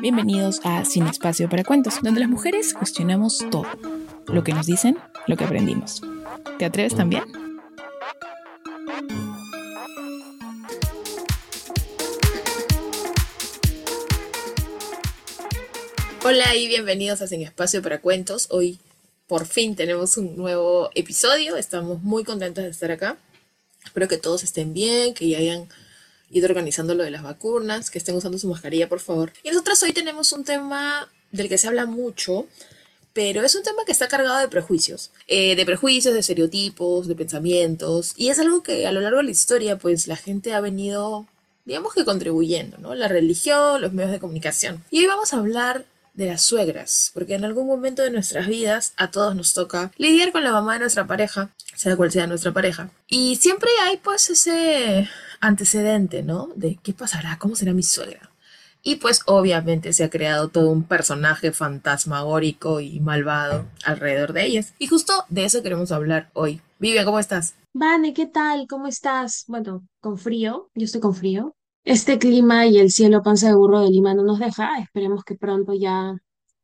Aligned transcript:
Bienvenidos 0.00 0.60
a 0.64 0.84
Sin 0.84 1.06
Espacio 1.06 1.48
para 1.48 1.64
Cuentos, 1.64 2.00
donde 2.02 2.20
las 2.20 2.28
mujeres 2.28 2.74
cuestionamos 2.74 3.38
todo. 3.50 3.66
Lo 4.26 4.42
que 4.42 4.52
nos 4.52 4.66
dicen, 4.66 4.98
lo 5.26 5.36
que 5.36 5.44
aprendimos. 5.44 6.02
¿Te 6.58 6.64
atreves 6.64 6.94
también? 6.94 7.22
Hola 16.24 16.56
y 16.56 16.68
bienvenidos 16.68 17.22
a 17.22 17.26
Sin 17.26 17.42
Espacio 17.42 17.82
para 17.82 18.00
Cuentos. 18.00 18.48
Hoy 18.50 18.78
por 19.26 19.46
fin 19.46 19.76
tenemos 19.76 20.16
un 20.16 20.36
nuevo 20.36 20.90
episodio. 20.94 21.56
Estamos 21.56 22.02
muy 22.02 22.24
contentos 22.24 22.64
de 22.64 22.70
estar 22.70 22.90
acá. 22.90 23.16
Espero 23.84 24.08
que 24.08 24.18
todos 24.18 24.42
estén 24.42 24.72
bien, 24.72 25.14
que 25.14 25.28
ya 25.28 25.38
hayan 25.38 25.68
ido 26.32 26.46
organizando 26.46 26.94
lo 26.94 27.04
de 27.04 27.10
las 27.10 27.22
vacunas, 27.22 27.90
que 27.90 27.98
estén 27.98 28.16
usando 28.16 28.38
su 28.38 28.48
mascarilla, 28.48 28.88
por 28.88 29.00
favor. 29.00 29.32
Y 29.42 29.50
nosotros 29.50 29.82
hoy 29.82 29.92
tenemos 29.92 30.32
un 30.32 30.44
tema 30.44 31.08
del 31.30 31.48
que 31.48 31.58
se 31.58 31.68
habla 31.68 31.86
mucho, 31.86 32.46
pero 33.12 33.44
es 33.44 33.54
un 33.54 33.62
tema 33.62 33.84
que 33.84 33.92
está 33.92 34.08
cargado 34.08 34.38
de 34.38 34.48
prejuicios, 34.48 35.10
eh, 35.28 35.54
de 35.54 35.66
prejuicios, 35.66 36.14
de 36.14 36.20
estereotipos, 36.20 37.06
de 37.06 37.14
pensamientos, 37.14 38.14
y 38.16 38.28
es 38.28 38.38
algo 38.38 38.62
que 38.62 38.86
a 38.86 38.92
lo 38.92 39.00
largo 39.00 39.18
de 39.18 39.24
la 39.24 39.30
historia, 39.30 39.78
pues 39.78 40.06
la 40.06 40.16
gente 40.16 40.54
ha 40.54 40.60
venido, 40.60 41.26
digamos 41.64 41.92
que 41.94 42.04
contribuyendo, 42.04 42.78
¿no? 42.78 42.94
La 42.94 43.08
religión, 43.08 43.80
los 43.80 43.92
medios 43.92 44.12
de 44.12 44.20
comunicación. 44.20 44.82
Y 44.90 45.00
hoy 45.00 45.06
vamos 45.06 45.34
a 45.34 45.38
hablar 45.38 45.84
de 46.14 46.26
las 46.26 46.42
suegras, 46.42 47.10
porque 47.14 47.34
en 47.34 47.44
algún 47.44 47.66
momento 47.66 48.02
de 48.02 48.10
nuestras 48.10 48.46
vidas 48.46 48.92
a 48.96 49.10
todos 49.10 49.34
nos 49.34 49.54
toca 49.54 49.92
lidiar 49.96 50.32
con 50.32 50.44
la 50.44 50.52
mamá 50.52 50.74
de 50.74 50.80
nuestra 50.80 51.06
pareja, 51.06 51.50
sea 51.74 51.96
cual 51.96 52.12
sea 52.12 52.26
nuestra 52.26 52.52
pareja. 52.52 52.90
Y 53.08 53.36
siempre 53.36 53.70
hay 53.82 53.96
pues 53.96 54.28
ese 54.28 55.08
antecedente, 55.42 56.22
¿no? 56.22 56.48
De 56.56 56.78
qué 56.82 56.94
pasará, 56.94 57.38
cómo 57.38 57.56
será 57.56 57.74
mi 57.74 57.82
suegra. 57.82 58.30
Y 58.82 58.96
pues 58.96 59.20
obviamente 59.26 59.92
se 59.92 60.04
ha 60.04 60.10
creado 60.10 60.48
todo 60.48 60.70
un 60.70 60.84
personaje 60.84 61.52
fantasmagórico 61.52 62.80
y 62.80 63.00
malvado 63.00 63.66
alrededor 63.84 64.32
de 64.32 64.46
ellas. 64.46 64.74
Y 64.78 64.86
justo 64.88 65.12
de 65.28 65.44
eso 65.44 65.62
queremos 65.62 65.92
hablar 65.92 66.30
hoy. 66.32 66.62
Vivian, 66.78 67.04
¿cómo 67.04 67.18
estás? 67.20 67.54
Vane, 67.74 68.12
¿qué 68.14 68.26
tal? 68.26 68.66
¿Cómo 68.68 68.86
estás? 68.86 69.44
Bueno, 69.48 69.86
con 70.00 70.18
frío, 70.18 70.70
yo 70.74 70.84
estoy 70.84 71.00
con 71.00 71.14
frío. 71.14 71.54
Este 71.84 72.18
clima 72.18 72.66
y 72.66 72.78
el 72.78 72.90
cielo 72.90 73.22
panza 73.22 73.48
de 73.48 73.54
burro 73.54 73.80
de 73.80 73.90
Lima 73.90 74.14
no 74.14 74.22
nos 74.24 74.38
deja. 74.38 74.78
Esperemos 74.78 75.24
que 75.24 75.34
pronto 75.36 75.74
ya 75.74 76.16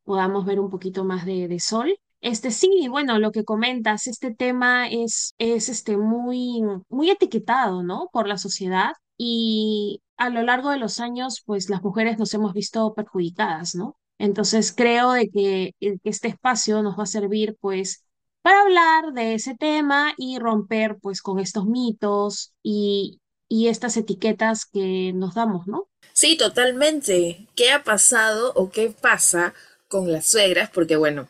podamos 0.04 0.44
ver 0.46 0.60
un 0.60 0.70
poquito 0.70 1.04
más 1.04 1.24
de, 1.26 1.48
de 1.48 1.60
sol. 1.60 1.98
Este 2.20 2.50
sí, 2.50 2.88
bueno, 2.88 3.18
lo 3.18 3.30
que 3.32 3.44
comentas, 3.44 4.06
este 4.06 4.34
tema 4.34 4.88
es, 4.88 5.34
es 5.38 5.68
este, 5.68 5.96
muy, 5.96 6.62
muy 6.88 7.10
etiquetado, 7.10 7.82
¿no? 7.82 8.08
Por 8.12 8.26
la 8.28 8.38
sociedad 8.38 8.92
y 9.16 10.02
a 10.16 10.30
lo 10.30 10.42
largo 10.42 10.70
de 10.70 10.78
los 10.78 11.00
años, 11.00 11.42
pues 11.46 11.70
las 11.70 11.82
mujeres 11.82 12.18
nos 12.18 12.34
hemos 12.34 12.52
visto 12.54 12.92
perjudicadas, 12.94 13.74
¿no? 13.74 13.96
Entonces 14.18 14.72
creo 14.72 15.12
de 15.12 15.28
que, 15.28 15.74
que 15.80 15.98
este 16.04 16.28
espacio 16.28 16.82
nos 16.82 16.98
va 16.98 17.04
a 17.04 17.06
servir, 17.06 17.56
pues, 17.60 18.04
para 18.42 18.62
hablar 18.62 19.12
de 19.12 19.34
ese 19.34 19.54
tema 19.54 20.12
y 20.16 20.38
romper, 20.38 20.98
pues, 21.00 21.22
con 21.22 21.38
estos 21.38 21.66
mitos 21.66 22.52
y, 22.62 23.20
y 23.48 23.68
estas 23.68 23.96
etiquetas 23.96 24.66
que 24.66 25.12
nos 25.14 25.34
damos, 25.34 25.66
¿no? 25.66 25.88
Sí, 26.12 26.36
totalmente. 26.36 27.46
¿Qué 27.54 27.70
ha 27.70 27.84
pasado 27.84 28.52
o 28.54 28.70
qué 28.70 28.90
pasa 28.90 29.54
con 29.86 30.10
las 30.10 30.26
suegras? 30.26 30.70
Porque 30.70 30.96
bueno, 30.96 31.28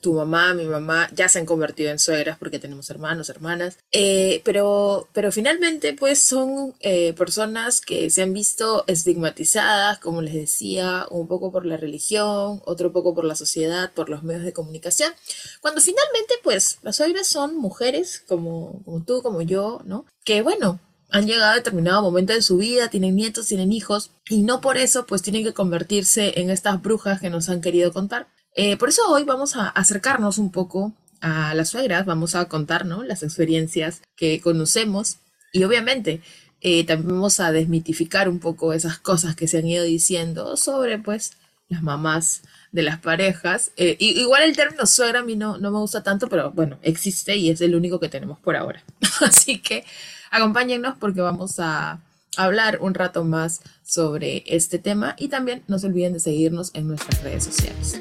tu 0.00 0.14
mamá, 0.14 0.54
mi 0.54 0.64
mamá 0.64 1.10
ya 1.14 1.28
se 1.28 1.38
han 1.38 1.46
convertido 1.46 1.90
en 1.90 1.98
suegras 1.98 2.38
porque 2.38 2.58
tenemos 2.58 2.88
hermanos, 2.90 3.28
hermanas, 3.28 3.78
eh, 3.92 4.40
pero, 4.44 5.08
pero 5.12 5.30
finalmente 5.30 5.92
pues 5.92 6.20
son 6.20 6.74
eh, 6.80 7.12
personas 7.12 7.80
que 7.80 8.08
se 8.10 8.22
han 8.22 8.32
visto 8.32 8.84
estigmatizadas, 8.86 9.98
como 9.98 10.22
les 10.22 10.34
decía, 10.34 11.06
un 11.10 11.28
poco 11.28 11.52
por 11.52 11.66
la 11.66 11.76
religión, 11.76 12.62
otro 12.64 12.92
poco 12.92 13.14
por 13.14 13.24
la 13.24 13.34
sociedad, 13.34 13.92
por 13.92 14.08
los 14.08 14.22
medios 14.22 14.44
de 14.44 14.52
comunicación, 14.52 15.12
cuando 15.60 15.80
finalmente 15.80 16.34
pues 16.42 16.78
las 16.82 16.96
suegras 16.96 17.26
son 17.26 17.56
mujeres 17.56 18.22
como, 18.26 18.82
como 18.84 19.04
tú, 19.04 19.22
como 19.22 19.42
yo, 19.42 19.82
¿no? 19.84 20.06
Que 20.24 20.40
bueno, 20.42 20.80
han 21.10 21.26
llegado 21.26 21.52
a 21.52 21.56
determinado 21.56 22.02
momento 22.02 22.32
de 22.32 22.42
su 22.42 22.58
vida, 22.58 22.88
tienen 22.88 23.16
nietos, 23.16 23.46
tienen 23.46 23.72
hijos, 23.72 24.10
y 24.28 24.42
no 24.42 24.60
por 24.60 24.76
eso 24.76 25.06
pues 25.06 25.22
tienen 25.22 25.44
que 25.44 25.54
convertirse 25.54 26.40
en 26.40 26.50
estas 26.50 26.82
brujas 26.82 27.20
que 27.20 27.30
nos 27.30 27.48
han 27.48 27.60
querido 27.60 27.92
contar. 27.92 28.28
Eh, 28.60 28.76
por 28.76 28.88
eso 28.88 29.02
hoy 29.08 29.22
vamos 29.22 29.54
a 29.54 29.68
acercarnos 29.68 30.36
un 30.36 30.50
poco 30.50 30.92
a 31.20 31.54
las 31.54 31.68
suegras, 31.68 32.06
vamos 32.06 32.34
a 32.34 32.46
contar 32.46 32.84
las 32.86 33.22
experiencias 33.22 34.02
que 34.16 34.40
conocemos 34.40 35.18
y 35.52 35.62
obviamente 35.62 36.22
eh, 36.60 36.84
también 36.84 37.14
vamos 37.14 37.38
a 37.38 37.52
desmitificar 37.52 38.28
un 38.28 38.40
poco 38.40 38.72
esas 38.72 38.98
cosas 38.98 39.36
que 39.36 39.46
se 39.46 39.58
han 39.58 39.68
ido 39.68 39.84
diciendo 39.84 40.56
sobre 40.56 40.98
pues 40.98 41.34
las 41.68 41.84
mamás 41.84 42.42
de 42.72 42.82
las 42.82 42.98
parejas. 42.98 43.70
Eh, 43.76 43.94
igual 44.00 44.42
el 44.42 44.56
término 44.56 44.86
suegra 44.86 45.20
a 45.20 45.22
mí 45.22 45.36
no, 45.36 45.56
no 45.58 45.70
me 45.70 45.78
gusta 45.78 46.02
tanto, 46.02 46.28
pero 46.28 46.50
bueno, 46.50 46.80
existe 46.82 47.36
y 47.36 47.50
es 47.50 47.60
el 47.60 47.76
único 47.76 48.00
que 48.00 48.08
tenemos 48.08 48.40
por 48.40 48.56
ahora. 48.56 48.82
Así 49.20 49.60
que 49.60 49.84
acompáñennos 50.32 50.96
porque 50.98 51.20
vamos 51.20 51.60
a 51.60 52.00
hablar 52.36 52.78
un 52.80 52.94
rato 52.94 53.22
más 53.22 53.60
sobre 53.84 54.42
este 54.48 54.80
tema 54.80 55.14
y 55.16 55.28
también 55.28 55.62
no 55.68 55.78
se 55.78 55.86
olviden 55.86 56.14
de 56.14 56.18
seguirnos 56.18 56.72
en 56.74 56.88
nuestras 56.88 57.22
redes 57.22 57.44
sociales. 57.44 58.00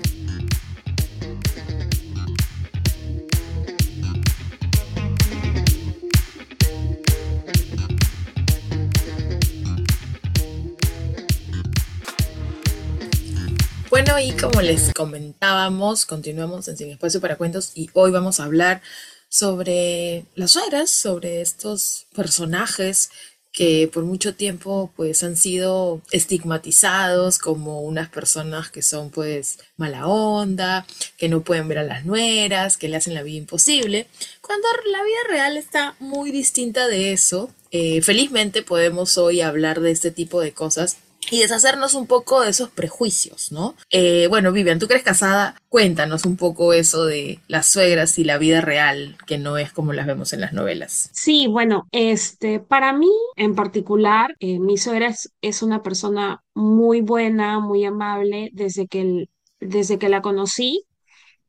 Bueno, 14.09 14.21
y 14.21 14.37
como 14.37 14.61
les 14.61 14.93
comentábamos, 14.93 16.05
continuamos 16.05 16.69
en 16.69 16.77
Sin 16.77 16.89
Espacio 16.91 17.19
para 17.19 17.35
Cuentos 17.35 17.73
y 17.75 17.89
hoy 17.91 18.09
vamos 18.09 18.39
a 18.39 18.45
hablar 18.45 18.81
sobre 19.27 20.23
las 20.33 20.51
suegras, 20.51 20.91
sobre 20.91 21.41
estos 21.41 22.05
personajes 22.15 23.09
que 23.51 23.89
por 23.91 24.05
mucho 24.05 24.33
tiempo 24.33 24.93
pues 24.95 25.23
han 25.23 25.35
sido 25.35 26.01
estigmatizados 26.11 27.37
como 27.37 27.81
unas 27.81 28.07
personas 28.07 28.71
que 28.71 28.81
son 28.81 29.09
pues 29.09 29.59
mala 29.75 30.07
onda, 30.07 30.87
que 31.17 31.27
no 31.27 31.41
pueden 31.41 31.67
ver 31.67 31.79
a 31.79 31.83
las 31.83 32.05
nueras, 32.05 32.77
que 32.77 32.87
le 32.87 32.95
hacen 32.95 33.13
la 33.13 33.23
vida 33.23 33.39
imposible, 33.39 34.07
cuando 34.39 34.69
la 34.89 35.03
vida 35.03 35.17
real 35.29 35.57
está 35.57 35.97
muy 35.99 36.31
distinta 36.31 36.87
de 36.87 37.11
eso. 37.11 37.49
Eh, 37.71 38.01
felizmente 38.01 38.63
podemos 38.63 39.17
hoy 39.17 39.41
hablar 39.41 39.81
de 39.81 39.91
este 39.91 40.11
tipo 40.11 40.39
de 40.39 40.53
cosas 40.53 40.95
y 41.29 41.39
deshacernos 41.39 41.93
un 41.93 42.07
poco 42.07 42.41
de 42.41 42.49
esos 42.49 42.69
prejuicios, 42.69 43.51
¿no? 43.51 43.75
Eh, 43.89 44.27
bueno, 44.27 44.51
Vivian, 44.51 44.79
tú 44.79 44.85
eres 44.89 45.03
casada, 45.03 45.55
cuéntanos 45.69 46.25
un 46.25 46.37
poco 46.37 46.73
eso 46.73 47.05
de 47.05 47.39
las 47.47 47.67
suegras 47.67 48.17
y 48.19 48.23
la 48.23 48.37
vida 48.37 48.61
real, 48.61 49.17
que 49.25 49.37
no 49.37 49.57
es 49.57 49.71
como 49.71 49.93
las 49.93 50.07
vemos 50.07 50.33
en 50.33 50.41
las 50.41 50.53
novelas. 50.53 51.09
Sí, 51.13 51.47
bueno, 51.47 51.87
este, 51.91 52.59
para 52.59 52.93
mí 52.93 53.11
en 53.35 53.55
particular, 53.55 54.35
eh, 54.39 54.59
mi 54.59 54.77
suegra 54.77 55.13
es, 55.41 55.61
una 55.61 55.83
persona 55.83 56.43
muy 56.53 57.01
buena, 57.01 57.59
muy 57.59 57.83
amable, 57.83 58.49
desde 58.53 58.87
que, 58.87 59.29
desde 59.59 59.97
que 59.97 60.09
la 60.09 60.21
conocí, 60.21 60.85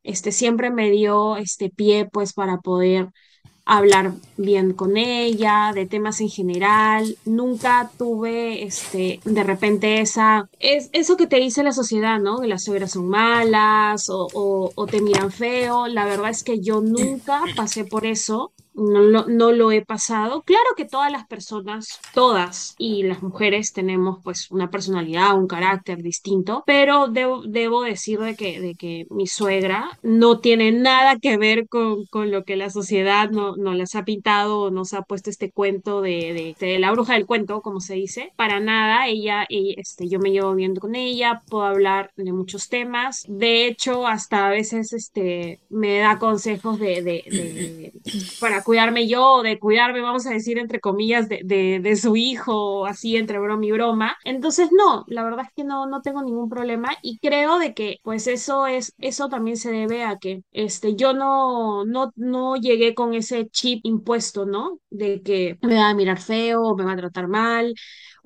este, 0.03 0.33
siempre 0.33 0.71
me 0.71 0.91
dio 0.91 1.37
este 1.37 1.71
pie, 1.71 2.09
pues, 2.11 2.33
para 2.33 2.59
poder 2.59 3.11
hablar 3.69 4.15
bien 4.39 4.73
con 4.73 4.97
ella, 4.97 5.73
de 5.75 5.87
temas 5.87 6.21
en 6.21 6.31
general. 6.31 7.17
Nunca 7.27 7.91
tuve, 7.99 8.65
este, 8.65 9.21
de 9.25 9.45
repente 9.45 10.01
esa, 10.01 10.49
es 10.59 10.89
eso 10.93 11.19
que 11.19 11.27
te 11.27 11.37
dice 11.37 11.63
la 11.63 11.73
sociedad, 11.73 12.19
¿no? 12.19 12.41
Que 12.41 12.49
las 12.49 12.65
suegras 12.65 12.93
son 12.93 13.09
malas 13.09 14.09
o, 14.09 14.27
o, 14.33 14.73
o 14.75 14.87
te 14.87 15.03
miran 15.03 15.31
feo. 15.31 15.87
La 15.87 16.07
verdad 16.07 16.31
es 16.31 16.43
que 16.43 16.61
yo 16.61 16.81
nunca 16.81 17.43
pasé 17.57 17.85
por 17.85 18.07
eso 18.07 18.53
no 18.79 19.01
lo, 19.01 19.27
no 19.27 19.53
lo 19.53 19.73
he 19.73 19.85
pasado. 19.85 20.43
Claro 20.43 20.71
que 20.77 20.85
todas 20.85 21.11
las 21.11 21.27
personas, 21.27 22.01
todas 22.15 22.75
y 22.79 23.03
las 23.03 23.23
mujeres 23.23 23.73
tenemos 23.73 24.19
pues 24.23 24.51
una 24.51 24.71
personalidad, 24.71 25.37
un 25.37 25.47
carácter 25.47 26.03
distinto, 26.03 26.63
pero 26.67 27.09
debo, 27.09 27.43
debo 27.43 27.83
decir 27.83 28.21
de 28.21 28.37
que, 28.37 28.61
de 28.61 28.75
que 28.75 29.07
mi 29.11 29.27
suegra 29.27 29.99
no 30.03 30.41
tiene 30.41 30.73
nada 30.73 31.19
que 31.19 31.37
ver 31.37 31.69
con, 31.69 32.07
con 32.07 32.31
lo 32.31 32.45
que 32.45 32.57
la 32.57 32.71
sociedad 32.71 33.31
no, 33.31 33.57
no 33.57 33.75
les 33.75 33.95
ha 33.95 34.05
pintado 34.05 34.61
o 34.63 34.71
nos 34.71 34.95
ha 34.95 35.03
puesto 35.03 35.31
este 35.31 35.51
cuento 35.51 36.01
de, 36.01 36.57
de, 36.59 36.79
la 36.79 36.93
bruja 36.93 37.15
del 37.15 37.27
cuento, 37.27 37.61
como 37.63 37.81
se 37.81 37.95
dice. 37.95 38.33
Para 38.37 38.61
nada, 38.61 39.09
ella, 39.09 39.47
este, 39.49 40.09
yo 40.09 40.19
me 40.19 40.31
llevo 40.31 40.55
bien 40.55 40.77
con 40.77 40.95
ella, 40.95 41.43
puedo 41.49 41.65
hablar 41.65 42.13
de 42.17 42.33
muchos 42.33 42.69
temas. 42.69 43.25
De 43.29 43.67
hecho, 43.67 44.07
hasta 44.07 44.47
a 44.47 44.51
veces 44.51 44.93
este, 44.93 45.61
me 45.69 45.99
da 45.99 46.19
consejos 46.19 46.79
de, 46.79 47.03
de, 47.03 47.25
de 47.27 47.93
para 48.41 48.63
cuidarme 48.69 49.09
yo, 49.09 49.41
de 49.41 49.59
cuidarme, 49.59 50.03
vamos 50.03 50.27
a 50.27 50.31
decir, 50.31 50.59
entre 50.59 50.79
comillas, 50.79 51.27
de, 51.27 51.41
de, 51.43 51.97
su 51.97 52.17
hijo, 52.17 52.85
así 52.85 53.17
entre 53.17 53.39
broma 53.39 53.65
y 53.65 53.73
broma. 53.73 54.19
Entonces, 54.25 54.69
no, 54.77 55.07
la 55.09 55.23
verdad 55.23 55.47
es 55.47 55.53
que 55.57 55.65
no, 55.65 55.87
no 55.87 56.03
tengo 56.03 56.23
ningún 56.23 56.51
problema 56.51 56.91
y 57.01 57.19
creo 57.19 57.59
de 57.59 57.73
que, 57.73 57.97
pues 58.03 58.27
eso 58.27 58.67
es, 58.67 58.93
eso 58.99 59.31
también 59.31 59.57
se 59.57 59.71
debe 59.73 60.05
a 60.05 60.19
que, 60.19 60.43
este, 60.53 60.97
yo 60.97 61.15
no, 61.15 61.87
no, 61.87 62.13
no 62.17 62.57
llegué 62.57 62.95
con 62.95 63.15
ese 63.15 63.49
chip 63.49 63.81
impuesto, 63.85 64.45
¿no? 64.45 64.81
De 64.91 65.23
que 65.23 65.57
me 65.63 65.77
va 65.77 65.89
a 65.89 65.95
mirar 65.95 66.21
feo, 66.21 66.77
me 66.77 66.85
va 66.85 66.93
a 66.93 66.97
tratar 66.97 67.27
mal, 67.27 67.73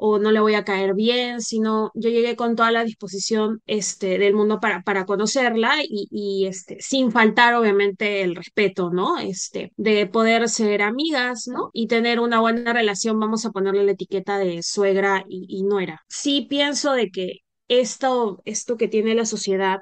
o 0.05 0.19
no 0.19 0.33
le 0.33 0.41
voy 0.41 0.55
a 0.55 0.65
caer 0.65 0.95
bien, 0.95 1.41
sino 1.41 1.91
yo 1.95 2.11
llegué 2.11 2.35
con 2.35 2.57
toda 2.57 2.73
la 2.73 2.83
disposición 2.85 3.61
este, 3.67 4.19
del 4.19 4.35
mundo 4.35 4.59
para, 4.61 4.83
para 4.83 5.07
conocerla 5.07 5.77
y, 5.85 6.09
y 6.11 6.47
este, 6.47 6.77
sin 6.81 7.13
faltar 7.13 7.55
obviamente 7.55 8.23
el 8.23 8.35
respeto, 8.35 8.91
¿no? 8.91 9.19
Este, 9.19 9.73
de 9.77 10.07
poder 10.07 10.49
ser 10.49 10.83
amigas, 10.83 11.47
¿no? 11.47 11.71
Y 11.73 11.87
tener 11.87 12.19
una 12.21 12.41
buena 12.41 12.73
relación, 12.73 13.21
vamos 13.21 13.45
a 13.47 13.51
ponerle 13.53 13.85
la 13.85 13.93
etiqueta 13.93 14.39
de 14.39 14.63
suegra 14.63 15.25
y, 15.29 15.47
y 15.49 15.63
nuera. 15.63 16.01
Sí 16.09 16.47
pienso 16.51 16.93
de 16.95 17.11
que 17.11 17.39
esto, 17.69 18.43
esto 18.45 18.77
que 18.77 18.89
tiene 18.89 19.15
la 19.15 19.25
sociedad 19.27 19.81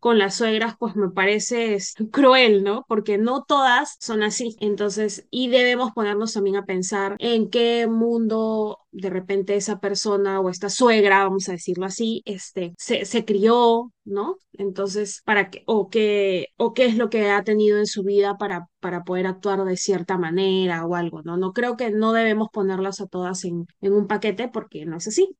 con 0.00 0.18
las 0.18 0.36
suegras, 0.36 0.74
pues 0.78 0.96
me 0.96 1.10
parece 1.10 1.74
es, 1.74 1.94
cruel, 2.12 2.64
¿no? 2.64 2.84
Porque 2.88 3.18
no 3.18 3.44
todas 3.44 3.96
son 4.00 4.22
así. 4.22 4.56
Entonces, 4.60 5.26
y 5.30 5.48
debemos 5.48 5.92
ponernos 5.92 6.32
también 6.34 6.56
a 6.56 6.64
pensar 6.66 7.16
en 7.18 7.50
qué 7.50 7.86
mundo 7.88 8.78
de 8.90 9.10
repente 9.10 9.56
esa 9.56 9.78
persona 9.80 10.40
o 10.40 10.48
esta 10.48 10.70
suegra, 10.70 11.24
vamos 11.24 11.48
a 11.48 11.52
decirlo 11.52 11.84
así, 11.86 12.22
este, 12.24 12.74
se, 12.78 13.04
se 13.04 13.24
crió, 13.24 13.92
¿no? 14.04 14.38
Entonces, 14.52 15.22
para 15.24 15.50
qué, 15.50 15.62
o 15.66 15.88
qué, 15.90 16.48
o 16.56 16.72
qué 16.74 16.86
es 16.86 16.96
lo 16.96 17.10
que 17.10 17.30
ha 17.30 17.44
tenido 17.44 17.78
en 17.78 17.86
su 17.86 18.02
vida 18.04 18.36
para, 18.38 18.68
para 18.80 19.04
poder 19.04 19.26
actuar 19.26 19.64
de 19.64 19.76
cierta 19.76 20.16
manera 20.18 20.84
o 20.86 20.94
algo, 20.94 21.22
¿no? 21.22 21.36
No 21.36 21.52
creo 21.52 21.76
que 21.76 21.90
no 21.90 22.12
debemos 22.12 22.48
ponerlas 22.52 23.00
a 23.00 23.06
todas 23.06 23.44
en, 23.44 23.66
en 23.80 23.92
un 23.92 24.06
paquete 24.06 24.48
porque 24.48 24.86
no 24.86 24.96
es 24.96 25.08
así. 25.08 25.36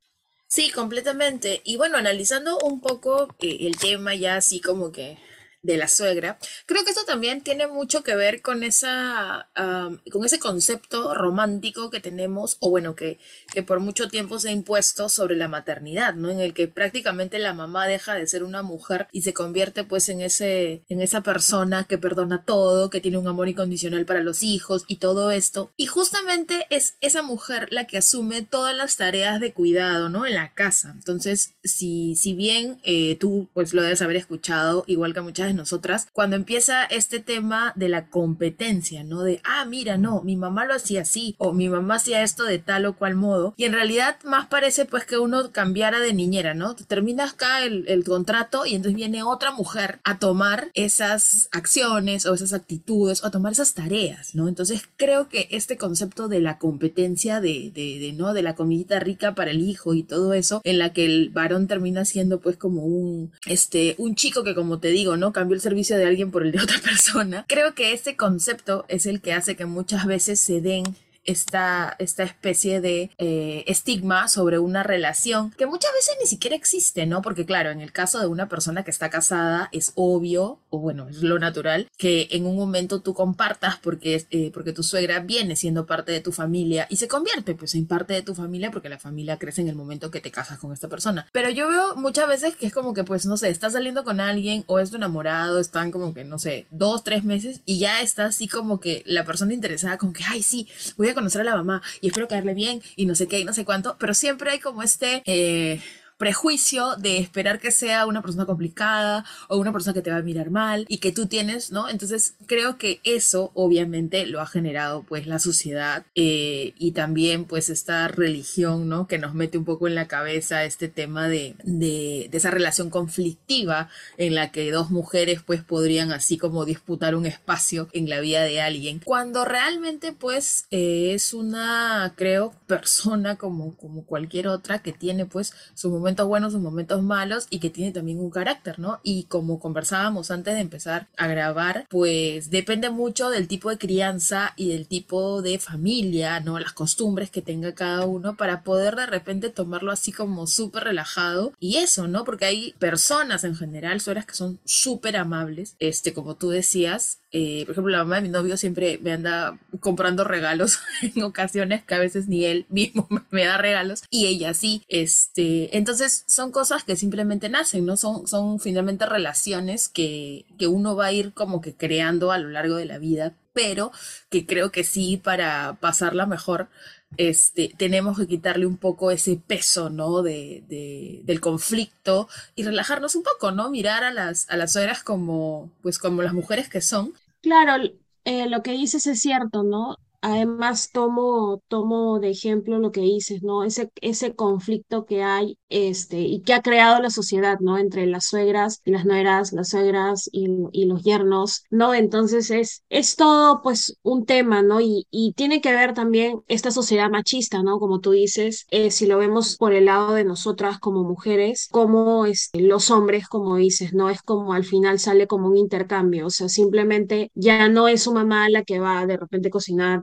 Sí, 0.49 0.71
completamente. 0.71 1.61
Y 1.65 1.77
bueno, 1.77 1.97
analizando 1.99 2.59
un 2.59 2.81
poco 2.81 3.29
eh, 3.41 3.59
el 3.61 3.77
tema 3.79 4.15
ya 4.15 4.37
así 4.37 4.61
como 4.61 4.93
que 4.93 5.19
de 5.67 5.77
la 5.77 5.89
suegra, 5.89 6.39
creo 6.67 6.85
que 6.85 6.93
eso 6.93 7.05
también 7.07 7.43
tiene 7.43 7.67
mucho 7.67 8.03
que 8.03 8.17
ver 8.17 8.41
con 8.41 8.63
esa, 8.63 9.49
am, 9.55 10.01
con 10.11 10.25
ese 10.25 10.39
concepto 10.39 11.15
romántico 11.15 11.91
que 11.91 12.01
tenemos, 12.01 12.57
o 12.61 12.71
bueno, 12.71 12.95
que, 12.95 13.19
que 13.53 13.63
por 13.63 13.81
mucho 13.81 14.09
tiempo 14.09 14.39
se 14.39 14.49
ha 14.49 14.53
impuesto 14.53 15.09
sobre 15.09 15.37
la 15.37 15.49
maternidad, 15.49 16.15
¿no? 16.15 16.31
En 16.31 16.41
el 16.41 16.55
que 16.55 16.69
prácticamente 16.69 17.39
la 17.39 17.53
mamá 17.53 17.87
deja 17.87 18.15
de 18.15 18.27
ser 18.27 18.43
una 18.43 18.63
mujer 18.63 19.09
y 19.13 19.23
se 19.23 19.35
convierte 19.35 19.85
pues 19.85 20.09
en 20.09 20.21
ese, 20.21 20.85
en 20.89 21.01
esa 21.01 21.23
persona 21.23 21.85
que 21.85 21.99
perdona 21.99 22.45
todo, 22.45 22.91
que 22.91 23.01
tiene 23.01 23.19
un 23.19 23.29
amor 23.29 23.49
incondicional 23.49 24.07
para 24.07 24.21
los 24.21 24.43
hijos 24.43 24.85
y 24.87 24.97
todo 24.97 25.31
esto. 25.31 25.73
Y 25.77 25.87
justamente 25.87 26.67
es 26.71 26.97
esa 27.01 27.23
mujer 27.23 27.69
la 27.71 27.87
que 27.87 27.99
asume 27.99 28.43
todas 28.43 28.77
las 28.77 28.97
tareas 28.97 29.41
de 29.41 29.53
cuidado, 29.53 30.09
¿no? 30.09 30.27
En 30.27 30.35
la 30.35 30.55
casa. 30.55 30.93
Entonces, 30.95 31.55
si, 31.65 32.15
si 32.17 32.35
bien 32.35 32.81
eh, 32.85 33.17
tú 33.19 33.49
pues 33.53 33.75
lo 33.75 33.83
debes 33.83 34.03
haber 34.03 34.17
escuchado, 34.17 34.85
igual 34.87 35.15
que 35.15 35.21
muchas 35.21 35.51
nosotras, 35.57 36.09
cuando 36.13 36.37
empieza 36.37 36.85
este 36.85 37.21
tema 37.21 37.73
de 37.77 37.89
la 37.89 38.09
competencia, 38.09 39.05
¿no? 39.05 39.23
De, 39.23 39.41
ah, 39.45 39.65
mira, 39.65 39.97
no, 39.99 40.23
mi 40.23 40.37
mamá 40.37 40.65
lo 40.65 40.75
hacía 40.75 41.03
así, 41.03 41.35
o 41.39 41.53
mi 41.53 41.69
mamá 41.69 41.97
hacía 41.97 42.23
esto 42.23 42.45
de 42.45 42.59
tal 42.59 42.87
o 42.87 42.97
cual 42.97 43.15
modo, 43.15 43.55
y 43.57 43.65
en 43.65 43.73
realidad 43.73 44.17
más 44.25 44.47
parece 44.47 44.85
pues 44.85 45.05
que 45.05 45.19
uno 45.19 45.53
cambiara 45.53 46.01
de 46.01 46.15
niñera, 46.15 46.55
¿no? 46.55 46.75
Terminas 46.75 47.35
acá 47.35 47.65
el, 47.65 47.85
el 47.89 48.05
contrato 48.05 48.67
y 48.67 48.75
entonces 48.75 48.97
viene 48.97 49.23
otra 49.23 49.51
mujer 49.51 50.01
a 50.05 50.19
tomar 50.19 50.71
esas 50.75 51.49
acciones 51.53 52.27
o 52.27 52.35
esas 52.35 52.53
actitudes 52.53 53.23
o 53.23 53.27
a 53.27 53.31
tomar 53.31 53.53
esas 53.53 53.75
tareas, 53.75 54.35
¿no? 54.35 54.49
Entonces 54.49 54.83
creo 54.97 55.29
que 55.29 55.49
este 55.51 55.77
concepto 55.77 56.29
de 56.29 56.41
la 56.41 56.59
competencia 56.59 57.41
de, 57.41 57.71
de, 57.75 57.99
de, 57.99 58.13
¿no? 58.13 58.33
De 58.33 58.43
la 58.43 58.55
comidita 58.55 59.01
rica 59.01 59.35
para 59.35 59.51
el 59.51 59.61
hijo 59.61 59.95
y 59.95 60.03
todo 60.03 60.35
eso, 60.35 60.61
en 60.65 60.79
la 60.79 60.93
que 60.93 61.05
el 61.05 61.31
varón 61.31 61.67
termina 61.67 62.05
siendo 62.05 62.41
pues 62.41 62.57
como 62.57 62.85
un, 62.85 63.33
este, 63.47 63.95
un 63.99 64.15
chico 64.15 64.45
que 64.45 64.55
como 64.55 64.79
te 64.79 64.89
digo, 64.89 65.17
¿no? 65.17 65.33
Cambió 65.47 65.55
el 65.55 65.61
servicio 65.63 65.97
de 65.97 66.07
alguien 66.07 66.33
por 66.33 66.43
el 66.43 66.51
de 66.51 66.61
otra 66.61 66.79
persona. 66.83 67.45
Creo 67.47 67.73
que 67.77 67.93
ese 67.93 68.17
concepto 68.17 68.85
es 68.89 69.07
el 69.07 69.21
que 69.21 69.33
hace 69.33 69.55
que 69.55 69.65
muchas 69.65 70.05
veces 70.05 70.41
se 70.41 70.61
den 70.61 70.83
esta, 71.27 71.97
esta 71.99 72.23
especie 72.23 72.81
de 72.81 73.11
eh, 73.19 73.65
estigma 73.67 74.29
sobre 74.29 74.59
una 74.59 74.83
relación 74.83 75.51
que 75.53 75.67
muchas 75.67 75.93
veces 75.93 76.17
ni 76.21 76.27
siquiera 76.27 76.57
existe, 76.57 77.07
¿no? 77.07 77.23
Porque 77.23 77.47
claro, 77.47 77.71
en 77.71 77.81
el 77.81 77.93
caso 77.93 78.21
de 78.21 78.27
una 78.27 78.49
persona 78.49 78.85
que 78.85 78.91
está 78.91 79.11
casada 79.11 79.69
es 79.73 79.93
obvio, 79.95 80.61
o 80.71 80.79
bueno, 80.79 81.09
es 81.09 81.23
lo 81.23 81.39
natural, 81.39 81.89
que 81.99 82.29
en 82.31 82.47
un 82.47 82.57
momento 82.57 83.01
tú 83.01 83.15
compartas 83.15 83.77
porque, 83.83 84.27
eh, 84.31 84.51
porque 84.53 84.73
tu 84.73 84.83
suegra 84.83 85.21
viene 85.21 85.57
siendo 85.57 85.87
parte 85.87 86.13
de 86.13 86.21
tu 86.21 86.33
familia 86.33 86.87
y 86.91 86.97
se 86.97 87.09
convierte 87.09 87.55
pues 87.55 87.75
en 87.75 87.87
parte 87.87 88.15
de 88.15 88.23
tu 88.23 88.35
familia 88.35 88.71
porque 88.71 88.89
la 88.89 88.99
familia 88.99 89.39
crece 89.39 89.61
en 89.61 89.69
el 89.69 89.75
momento 89.75 90.11
que 90.11 90.21
te 90.21 90.31
casas 90.31 90.59
con 90.59 90.73
esta 90.73 90.89
persona. 90.89 91.27
Pero 91.33 91.51
yo 91.51 91.69
veo 91.69 91.97
muchas 91.97 92.29
veces 92.29 92.57
que 92.57 92.67
es 92.67 92.73
como 92.73 92.95
que 92.95 93.05
pues 93.05 93.27
no 93.27 93.37
sé, 93.37 93.51
estás 93.51 93.73
saliendo 93.73 94.05
con 94.05 94.21
alguien 94.21 94.65
o 94.67 94.79
es 94.79 94.91
tu 94.91 94.97
enamorado, 94.97 95.59
están 95.59 95.91
como 95.91 96.15
que 96.15 96.25
no 96.25 96.39
sé, 96.39 96.67
dos, 96.71 97.05
tres 97.05 97.25
meses 97.25 97.61
y 97.65 97.79
ya 97.79 98.01
está 98.01 98.27
así 98.27 98.49
como 98.49 98.81
que 98.81 99.03
la 99.07 99.25
persona 99.25 99.55
interesada 99.55 99.99
como 99.99 100.13
que, 100.13 100.25
ay 100.25 100.43
sí, 100.43 100.69
voy 100.97 101.09
a 101.09 101.15
conocer 101.17 101.41
a 101.41 101.45
la 101.45 101.57
mamá 101.57 101.83
y 102.01 102.09
espero 102.09 102.29
caerle 102.29 102.55
bien 102.55 102.81
y 102.95 103.07
no 103.07 103.17
sé 103.17 103.27
qué 103.27 103.41
y 103.41 103.45
no 103.45 103.53
sé 103.53 103.65
cuánto, 103.65 103.97
pero 103.99 104.15
siempre 104.15 104.51
hay 104.51 104.61
como 104.61 104.83
este... 104.85 105.23
Eh, 105.27 105.81
prejuicio 106.19 106.97
de 106.97 107.19
esperar 107.19 107.61
que 107.61 107.71
sea 107.71 108.07
una 108.07 108.23
persona 108.23 108.47
complicada 108.47 109.25
o 109.49 109.59
una 109.59 109.73
persona 109.73 109.95
que 109.95 110.03
te 110.03 110.11
va 110.11 110.17
a 110.19 110.23
mirar 110.23 110.51
mal 110.51 110.87
y 110.89 110.99
que 110.99 111.13
tú 111.13 111.27
tienes, 111.27 111.73
¿no? 111.73 111.89
Entonces 111.89 112.35
creo 112.47 112.79
que 112.79 113.01
eso 113.05 113.51
obviamente 113.55 114.27
lo 114.27 114.41
ha 114.41 114.47
generado 114.47 115.03
pues 115.03 115.27
la 115.27 115.39
sociedad 115.39 116.07
eh, 116.15 116.73
y 116.79 116.93
también 116.93 117.45
pues 117.45 117.69
esta 117.69 118.09
religión, 118.09 118.89
¿no? 118.89 119.07
Que 119.07 119.19
nos 119.19 119.35
mete 119.35 119.59
un 119.59 119.65
poco 119.65 119.89
en 119.89 119.95
la 119.95 120.09
cabeza 120.09 120.65
este 120.65 120.89
tema 120.89 121.29
de, 121.29 121.57
de, 121.65 122.31
esa 122.33 122.51
relación 122.51 122.91
conflictiva 122.91 123.89
en 124.19 124.35
la 124.35 124.53
que 124.53 124.71
dos 124.71 124.91
mujeres 124.91 125.43
pues 125.43 125.63
podrían 125.63 126.13
así 126.13 126.37
como 126.37 126.65
disputar 126.65 127.15
un 127.15 127.27
espacio 127.27 127.89
en 127.93 128.09
la 128.09 128.21
vida 128.21 128.43
de 128.45 128.61
alguien, 128.61 129.01
cuando 129.05 129.45
realmente 129.45 130.13
pues 130.13 130.67
eh, 130.71 131.13
es 131.15 131.33
una, 131.33 132.13
creo, 132.17 132.53
persona 132.67 133.37
como, 133.37 133.75
como 133.77 134.05
cualquier 134.05 134.49
otra 134.49 134.81
que 134.81 134.93
tiene 134.93 135.25
pues 135.25 135.55
su 135.75 135.91
momento 135.91 136.06
momentos 136.07 136.29
buenos, 136.29 136.53
sus 136.53 136.63
momentos 136.63 137.03
malos 137.03 137.49
y 137.51 137.59
que 137.59 137.69
tiene 137.69 137.91
también 137.91 138.21
un 138.21 138.31
carácter, 138.31 138.79
¿no? 138.79 139.01
Y 139.03 139.25
como 139.25 139.59
conversábamos 139.59 140.31
antes 140.31 140.55
de 140.55 140.61
empezar 140.61 141.09
a 141.17 141.27
grabar, 141.27 141.87
pues 141.91 142.49
depende 142.49 142.91
mucho 142.91 143.29
del 143.29 143.49
tipo 143.49 143.71
de 143.71 143.79
crianza 143.79 144.53
y 144.55 144.69
del 144.69 144.87
tipo 144.87 145.43
de 145.43 145.59
familia, 145.59 146.39
¿no? 146.39 146.61
Las 146.61 146.75
costumbres 146.75 147.29
que 147.31 147.43
tenga 147.43 147.75
cada 147.75 148.07
uno 148.07 148.37
para 148.37 148.63
poder 148.63 148.95
de 148.95 149.07
repente 149.07 149.51
tomarlo 149.51 149.91
así 149.91 150.13
como 150.13 150.47
súper 150.47 150.85
relajado. 150.85 151.53
Y 151.59 151.79
eso, 151.79 152.07
¿no? 152.07 152.23
Porque 152.23 152.45
hay 152.45 152.75
personas 152.79 153.43
en 153.43 153.57
general, 153.57 154.01
sueras 154.01 154.27
que 154.27 154.35
son 154.35 154.61
súper 154.65 155.17
amables, 155.17 155.75
este, 155.81 156.13
como 156.13 156.37
tú 156.37 156.51
decías, 156.51 157.19
eh, 157.33 157.65
por 157.67 157.73
ejemplo, 157.73 157.93
la 157.93 157.99
mamá 157.99 158.17
de 158.17 158.23
mi 158.23 158.29
novio 158.29 158.57
siempre 158.57 158.99
me 159.03 159.13
anda 159.13 159.59
comprando 159.81 160.25
regalos 160.25 160.79
en 161.03 161.23
ocasiones 161.23 161.85
que 161.85 161.95
a 161.95 161.99
veces 161.99 162.29
ni 162.29 162.45
él 162.45 162.65
mismo 162.71 163.09
me 163.31 163.45
da 163.45 163.59
regalos 163.59 164.05
y 164.11 164.27
ella 164.27 164.55
sí. 164.55 164.83
Este, 164.89 165.77
entonces 165.77 165.96
son 166.27 166.53
cosas 166.53 166.85
que 166.85 166.97
simplemente 166.97 167.49
nacen, 167.49 167.87
¿no? 167.87 167.97
Son, 167.97 168.27
son 168.27 168.61
finalmente 168.61 169.07
relaciones 169.07 169.89
que, 169.89 170.47
que 170.59 170.67
uno 170.67 170.97
va 170.97 171.07
a 171.07 171.13
ir 171.13 171.33
como 171.33 171.61
que 171.61 171.75
creando 171.75 172.33
a 172.33 172.39
lo 172.39 172.49
largo 172.51 172.77
de 172.77 172.87
la 172.87 172.99
vida, 172.99 173.35
pero 173.53 173.93
que 174.31 174.47
creo 174.47 174.71
que 174.71 174.85
sí 174.85 175.17
para 175.17 175.79
pasarla 175.81 176.27
mejor 176.27 176.69
este, 177.17 177.73
tenemos 177.77 178.19
que 178.19 178.27
quitarle 178.27 178.67
un 178.67 178.77
poco 178.77 179.11
ese 179.11 179.37
peso, 179.37 179.91
¿no? 179.91 180.23
De, 180.23 181.23
del 181.25 181.41
conflicto 181.41 182.29
y 182.55 182.65
relajarnos 182.65 183.15
un 183.15 183.23
poco, 183.23 183.53
¿no? 183.53 183.71
Mirar 183.71 184.05
a 184.05 184.13
las, 184.13 184.49
a 184.51 184.57
las 184.57 184.73
suegras 184.73 185.03
como, 185.03 185.71
pues 185.83 185.99
como 185.99 186.23
las 186.23 186.35
mujeres 186.35 186.69
que 186.69 186.81
son 186.81 187.15
Claro, 187.47 187.81
eh, 188.25 188.49
lo 188.49 188.63
que 188.63 188.73
dices 188.73 189.07
es 189.07 189.21
cierto, 189.21 189.63
¿no? 189.63 189.97
Además, 190.21 190.91
tomo, 190.93 191.63
tomo 191.69 192.19
de 192.21 192.31
ejemplo 192.31 192.79
lo 192.79 192.91
que 192.93 193.01
dices, 193.03 193.43
¿no? 193.43 193.65
Ese, 193.65 193.91
ese 194.01 194.35
conflicto 194.35 195.05
que 195.07 195.23
hay, 195.23 195.59
este, 195.69 196.21
y 196.21 196.43
que 196.43 196.55
ha 196.55 196.63
creado 196.63 197.01
la 197.01 197.11
sociedad, 197.11 197.59
¿no? 197.61 197.79
Entre 197.79 198.07
las 198.07 198.27
suegras 198.27 198.81
y 198.85 198.91
las 198.93 199.05
nueras, 199.05 199.53
las 199.53 199.69
suegras 199.71 200.29
y, 200.33 200.49
y 200.73 200.87
los 200.87 201.03
yernos, 201.03 201.65
¿no? 201.71 201.95
Entonces 201.95 202.51
es, 202.51 202.83
es 202.89 203.17
todo, 203.17 203.63
pues, 203.63 203.97
un 204.03 204.25
tema, 204.27 204.63
¿no? 204.63 204.81
Y, 204.81 205.07
y 205.11 205.33
tiene 205.35 205.61
que 205.61 205.73
ver 205.73 205.95
también 205.95 206.41
esta 206.49 206.71
sociedad 206.71 207.11
machista, 207.11 207.63
¿no? 207.63 207.79
Como 207.79 208.01
tú 208.01 208.11
dices, 208.13 208.67
eh, 208.71 208.91
si 208.91 209.07
lo 209.07 209.19
vemos 209.19 209.57
por 209.57 209.73
el 209.73 209.87
lado 209.87 210.15
de 210.15 210.25
nosotras 210.25 210.79
como 210.79 211.05
mujeres, 211.05 211.69
como 211.71 212.27
este, 212.27 212.61
los 212.61 212.91
hombres, 212.91 213.29
como 213.29 213.57
dices, 213.57 213.93
¿no? 213.95 214.11
Es 214.11 214.23
como 214.23 214.53
al 214.53 214.65
final 214.65 214.99
sale 214.99 215.27
como 215.27 215.49
un 215.49 215.57
intercambio, 215.57 216.27
o 216.27 216.31
sea, 216.31 216.49
simplemente 216.49 217.31
ya 217.35 217.69
no 217.69 217.89
es 217.89 218.03
su 218.03 218.13
mamá 218.13 218.49
la 218.49 218.63
que 218.65 218.79
va 218.81 219.07
de 219.07 219.17
repente 219.17 219.49
a 219.49 219.51
cocinar, 219.51 220.01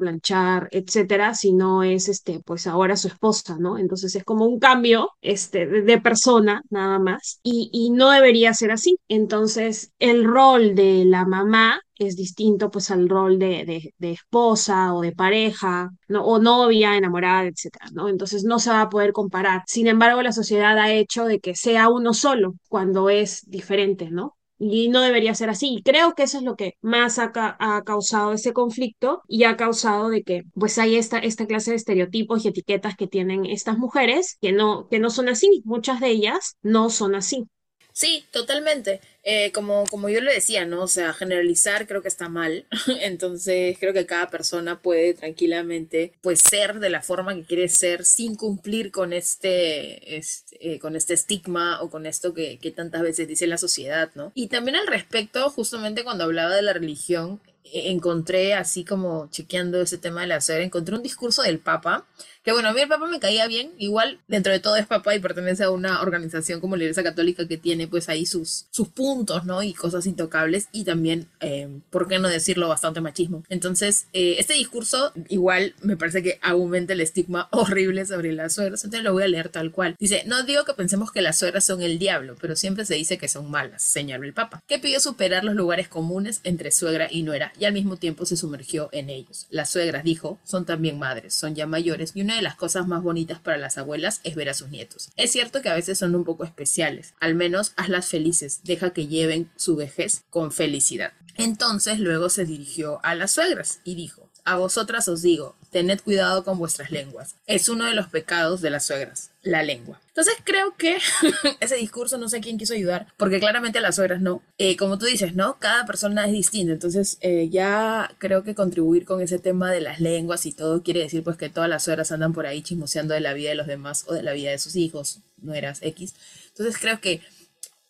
etcétera, 0.71 1.33
sino 1.33 1.83
es 1.83 2.09
este, 2.09 2.39
pues 2.45 2.67
ahora 2.67 2.95
su 2.97 3.07
esposa, 3.07 3.57
¿no? 3.59 3.77
Entonces 3.77 4.15
es 4.15 4.23
como 4.23 4.45
un 4.45 4.59
cambio 4.59 5.09
este, 5.21 5.65
de 5.67 6.01
persona 6.01 6.61
nada 6.69 6.99
más 6.99 7.39
y, 7.43 7.69
y 7.73 7.89
no 7.91 8.11
debería 8.11 8.53
ser 8.53 8.71
así. 8.71 8.97
Entonces 9.07 9.91
el 9.99 10.23
rol 10.25 10.75
de 10.75 11.05
la 11.05 11.25
mamá 11.25 11.79
es 11.97 12.15
distinto 12.15 12.69
pues 12.71 12.91
al 12.91 13.07
rol 13.09 13.39
de, 13.39 13.65
de, 13.65 13.93
de 13.97 14.11
esposa 14.11 14.93
o 14.93 15.01
de 15.01 15.11
pareja, 15.13 15.89
¿no? 16.07 16.25
O 16.25 16.39
novia, 16.39 16.97
enamorada, 16.97 17.45
etcétera, 17.47 17.85
¿no? 17.93 18.09
Entonces 18.09 18.43
no 18.43 18.59
se 18.59 18.69
va 18.71 18.81
a 18.81 18.89
poder 18.89 19.13
comparar. 19.13 19.63
Sin 19.67 19.87
embargo, 19.87 20.21
la 20.21 20.31
sociedad 20.31 20.77
ha 20.77 20.91
hecho 20.93 21.25
de 21.25 21.39
que 21.39 21.55
sea 21.55 21.89
uno 21.89 22.13
solo 22.13 22.55
cuando 22.69 23.09
es 23.09 23.41
diferente, 23.49 24.09
¿no? 24.11 24.35
Y 24.59 24.89
no 24.89 25.01
debería 25.01 25.35
ser 25.35 25.49
así. 25.49 25.75
Y 25.77 25.83
creo 25.83 26.13
que 26.15 26.23
eso 26.23 26.37
es 26.37 26.43
lo 26.43 26.55
que 26.55 26.75
más 26.81 27.19
ha, 27.19 27.31
ha, 27.33 27.83
causado 27.83 28.33
ese 28.33 28.53
conflicto 28.53 29.21
y 29.27 29.43
ha 29.43 29.57
causado 29.57 30.09
de 30.09 30.23
que 30.23 30.43
pues 30.53 30.77
hay 30.77 30.95
esta, 30.95 31.19
esta 31.19 31.47
clase 31.47 31.71
de 31.71 31.77
estereotipos 31.77 32.45
y 32.45 32.49
etiquetas 32.49 32.95
que 32.95 33.07
tienen 33.07 33.45
estas 33.45 33.77
mujeres 33.77 34.37
que 34.41 34.51
no, 34.51 34.87
que 34.89 34.99
no 34.99 35.09
son 35.09 35.29
así. 35.29 35.61
Muchas 35.65 35.99
de 35.99 36.09
ellas 36.09 36.57
no 36.61 36.89
son 36.89 37.15
así. 37.15 37.45
Sí, 37.91 38.25
totalmente. 38.31 39.01
Eh, 39.25 39.51
como, 39.53 39.85
como 39.85 40.09
yo 40.09 40.19
le 40.19 40.33
decía, 40.33 40.65
¿no? 40.65 40.83
O 40.83 40.87
sea, 40.87 41.13
generalizar 41.13 41.87
creo 41.87 42.01
que 42.01 42.09
está 42.09 42.27
mal. 42.27 42.65
Entonces, 43.01 43.77
creo 43.79 43.93
que 43.93 44.05
cada 44.05 44.29
persona 44.29 44.81
puede 44.81 45.13
tranquilamente, 45.13 46.13
pues, 46.21 46.41
ser 46.41 46.79
de 46.79 46.89
la 46.89 47.01
forma 47.01 47.33
que 47.33 47.43
quiere 47.43 47.69
ser 47.69 48.03
sin 48.03 48.35
cumplir 48.35 48.91
con 48.91 49.13
este, 49.13 50.17
este 50.17 50.73
eh, 50.73 50.79
con 50.79 50.95
este 50.95 51.13
estigma 51.13 51.81
o 51.81 51.89
con 51.89 52.05
esto 52.05 52.33
que, 52.33 52.57
que 52.59 52.71
tantas 52.71 53.01
veces 53.01 53.27
dice 53.27 53.47
la 53.47 53.57
sociedad, 53.57 54.11
¿no? 54.15 54.31
Y 54.35 54.47
también 54.47 54.75
al 54.75 54.87
respecto, 54.87 55.49
justamente 55.49 56.03
cuando 56.03 56.25
hablaba 56.25 56.55
de 56.55 56.61
la 56.61 56.73
religión, 56.73 57.39
e, 57.63 57.91
encontré 57.91 58.53
así 58.53 58.83
como 58.83 59.29
chequeando 59.29 59.81
ese 59.81 59.97
tema 59.97 60.21
de 60.21 60.27
la 60.27 60.35
hacer, 60.35 60.61
encontré 60.61 60.95
un 60.95 61.03
discurso 61.03 61.43
del 61.43 61.59
Papa 61.59 62.05
que 62.43 62.51
bueno, 62.51 62.69
a 62.69 62.73
mí 62.73 62.81
el 62.81 62.89
Papa 62.89 63.07
me 63.07 63.21
caía 63.21 63.47
bien, 63.47 63.71
igual 63.77 64.19
dentro 64.27 64.51
de 64.51 64.59
todo 64.59 64.75
es 64.75 64.85
Papa 64.85 65.15
y 65.15 65.19
pertenece 65.19 65.63
a 65.63 65.69
una 65.69 66.01
organización 66.01 66.59
como 66.59 66.75
la 66.75 66.83
Iglesia 66.83 67.03
Católica 67.03 67.47
que 67.47 67.57
tiene 67.57 67.87
pues 67.87 68.09
ahí 68.09 68.25
sus, 68.25 68.65
sus 68.69 68.89
puntos, 68.89 69.12
¿no? 69.45 69.63
Y 69.63 69.73
cosas 69.73 70.05
intocables 70.05 70.67
y 70.71 70.83
también, 70.83 71.27
eh, 71.39 71.67
¿por 71.89 72.07
qué 72.07 72.19
no 72.19 72.27
decirlo, 72.27 72.67
bastante 72.67 73.01
machismo? 73.01 73.43
Entonces, 73.49 74.07
eh, 74.13 74.35
este 74.39 74.53
discurso 74.53 75.11
igual 75.29 75.75
me 75.81 75.97
parece 75.97 76.23
que 76.23 76.39
aumenta 76.41 76.93
el 76.93 77.01
estigma 77.01 77.47
horrible 77.51 78.05
sobre 78.05 78.33
las 78.33 78.53
suegras, 78.53 78.83
entonces 78.83 79.03
lo 79.03 79.13
voy 79.13 79.23
a 79.23 79.27
leer 79.27 79.49
tal 79.49 79.71
cual. 79.71 79.95
Dice, 79.99 80.23
no 80.25 80.43
digo 80.43 80.65
que 80.65 80.73
pensemos 80.73 81.11
que 81.11 81.21
las 81.21 81.37
suegras 81.37 81.65
son 81.65 81.81
el 81.81 81.99
diablo, 81.99 82.35
pero 82.41 82.55
siempre 82.55 82.85
se 82.85 82.95
dice 82.95 83.17
que 83.17 83.27
son 83.27 83.49
malas, 83.49 83.83
señaló 83.83 84.25
el 84.25 84.33
Papa, 84.33 84.63
que 84.67 84.79
pidió 84.79 84.99
superar 84.99 85.43
los 85.43 85.55
lugares 85.55 85.87
comunes 85.87 86.41
entre 86.43 86.71
suegra 86.71 87.07
y 87.09 87.23
nuera 87.23 87.53
y 87.59 87.65
al 87.65 87.73
mismo 87.73 87.97
tiempo 87.97 88.25
se 88.25 88.37
sumergió 88.37 88.89
en 88.91 89.09
ellos. 89.09 89.47
Las 89.49 89.69
suegras, 89.69 90.03
dijo, 90.03 90.39
son 90.43 90.65
también 90.65 90.97
madres, 90.97 91.33
son 91.33 91.55
ya 91.55 91.67
mayores 91.67 92.11
y 92.15 92.21
una 92.21 92.35
de 92.35 92.41
las 92.41 92.55
cosas 92.55 92.87
más 92.87 93.03
bonitas 93.03 93.39
para 93.39 93.57
las 93.57 93.77
abuelas 93.77 94.21
es 94.23 94.35
ver 94.35 94.49
a 94.49 94.53
sus 94.53 94.69
nietos. 94.69 95.09
Es 95.15 95.31
cierto 95.31 95.61
que 95.61 95.69
a 95.69 95.75
veces 95.75 95.97
son 95.97 96.15
un 96.15 96.23
poco 96.23 96.43
especiales, 96.43 97.13
al 97.19 97.35
menos 97.35 97.73
hazlas 97.75 98.07
felices, 98.07 98.61
deja 98.63 98.91
que 98.91 99.02
lleven 99.07 99.51
su 99.55 99.75
vejez 99.75 100.23
con 100.29 100.51
felicidad. 100.51 101.13
Entonces 101.35 101.99
luego 101.99 102.29
se 102.29 102.45
dirigió 102.45 102.99
a 103.03 103.15
las 103.15 103.31
suegras 103.31 103.79
y 103.83 103.95
dijo, 103.95 104.29
a 104.45 104.57
vosotras 104.57 105.07
os 105.07 105.21
digo, 105.21 105.55
tened 105.71 106.01
cuidado 106.01 106.43
con 106.43 106.57
vuestras 106.57 106.91
lenguas. 106.91 107.35
Es 107.47 107.69
uno 107.69 107.85
de 107.85 107.93
los 107.93 108.07
pecados 108.07 108.61
de 108.61 108.69
las 108.69 108.85
suegras, 108.85 109.31
la 109.41 109.63
lengua. 109.63 110.01
Entonces 110.07 110.35
creo 110.43 110.75
que 110.75 110.97
ese 111.61 111.75
discurso 111.75 112.17
no 112.17 112.27
sé 112.27 112.41
quién 112.41 112.57
quiso 112.57 112.73
ayudar, 112.73 113.07
porque 113.17 113.39
claramente 113.39 113.79
a 113.79 113.81
las 113.81 113.95
suegras 113.95 114.21
no. 114.21 114.43
Eh, 114.57 114.75
como 114.75 114.97
tú 114.97 115.05
dices, 115.05 115.33
¿no? 115.33 115.59
Cada 115.59 115.85
persona 115.85 116.25
es 116.25 116.33
distinta. 116.33 116.73
Entonces 116.73 117.17
eh, 117.21 117.49
ya 117.49 118.13
creo 118.17 118.43
que 118.43 118.53
contribuir 118.53 119.05
con 119.05 119.21
ese 119.21 119.39
tema 119.39 119.71
de 119.71 119.81
las 119.81 119.99
lenguas 119.99 120.45
y 120.45 120.51
todo 120.51 120.83
quiere 120.83 120.99
decir 120.99 121.23
pues 121.23 121.37
que 121.37 121.49
todas 121.49 121.69
las 121.69 121.83
suegras 121.83 122.11
andan 122.11 122.33
por 122.33 122.45
ahí 122.45 122.61
chismoseando 122.61 123.13
de 123.13 123.21
la 123.21 123.33
vida 123.33 123.49
de 123.49 123.55
los 123.55 123.67
demás 123.67 124.05
o 124.07 124.13
de 124.13 124.23
la 124.23 124.33
vida 124.33 124.51
de 124.51 124.59
sus 124.59 124.75
hijos, 124.75 125.21
no 125.41 125.53
eras 125.53 125.79
X. 125.81 126.15
Entonces 126.49 126.77
creo 126.77 126.99
que 126.99 127.21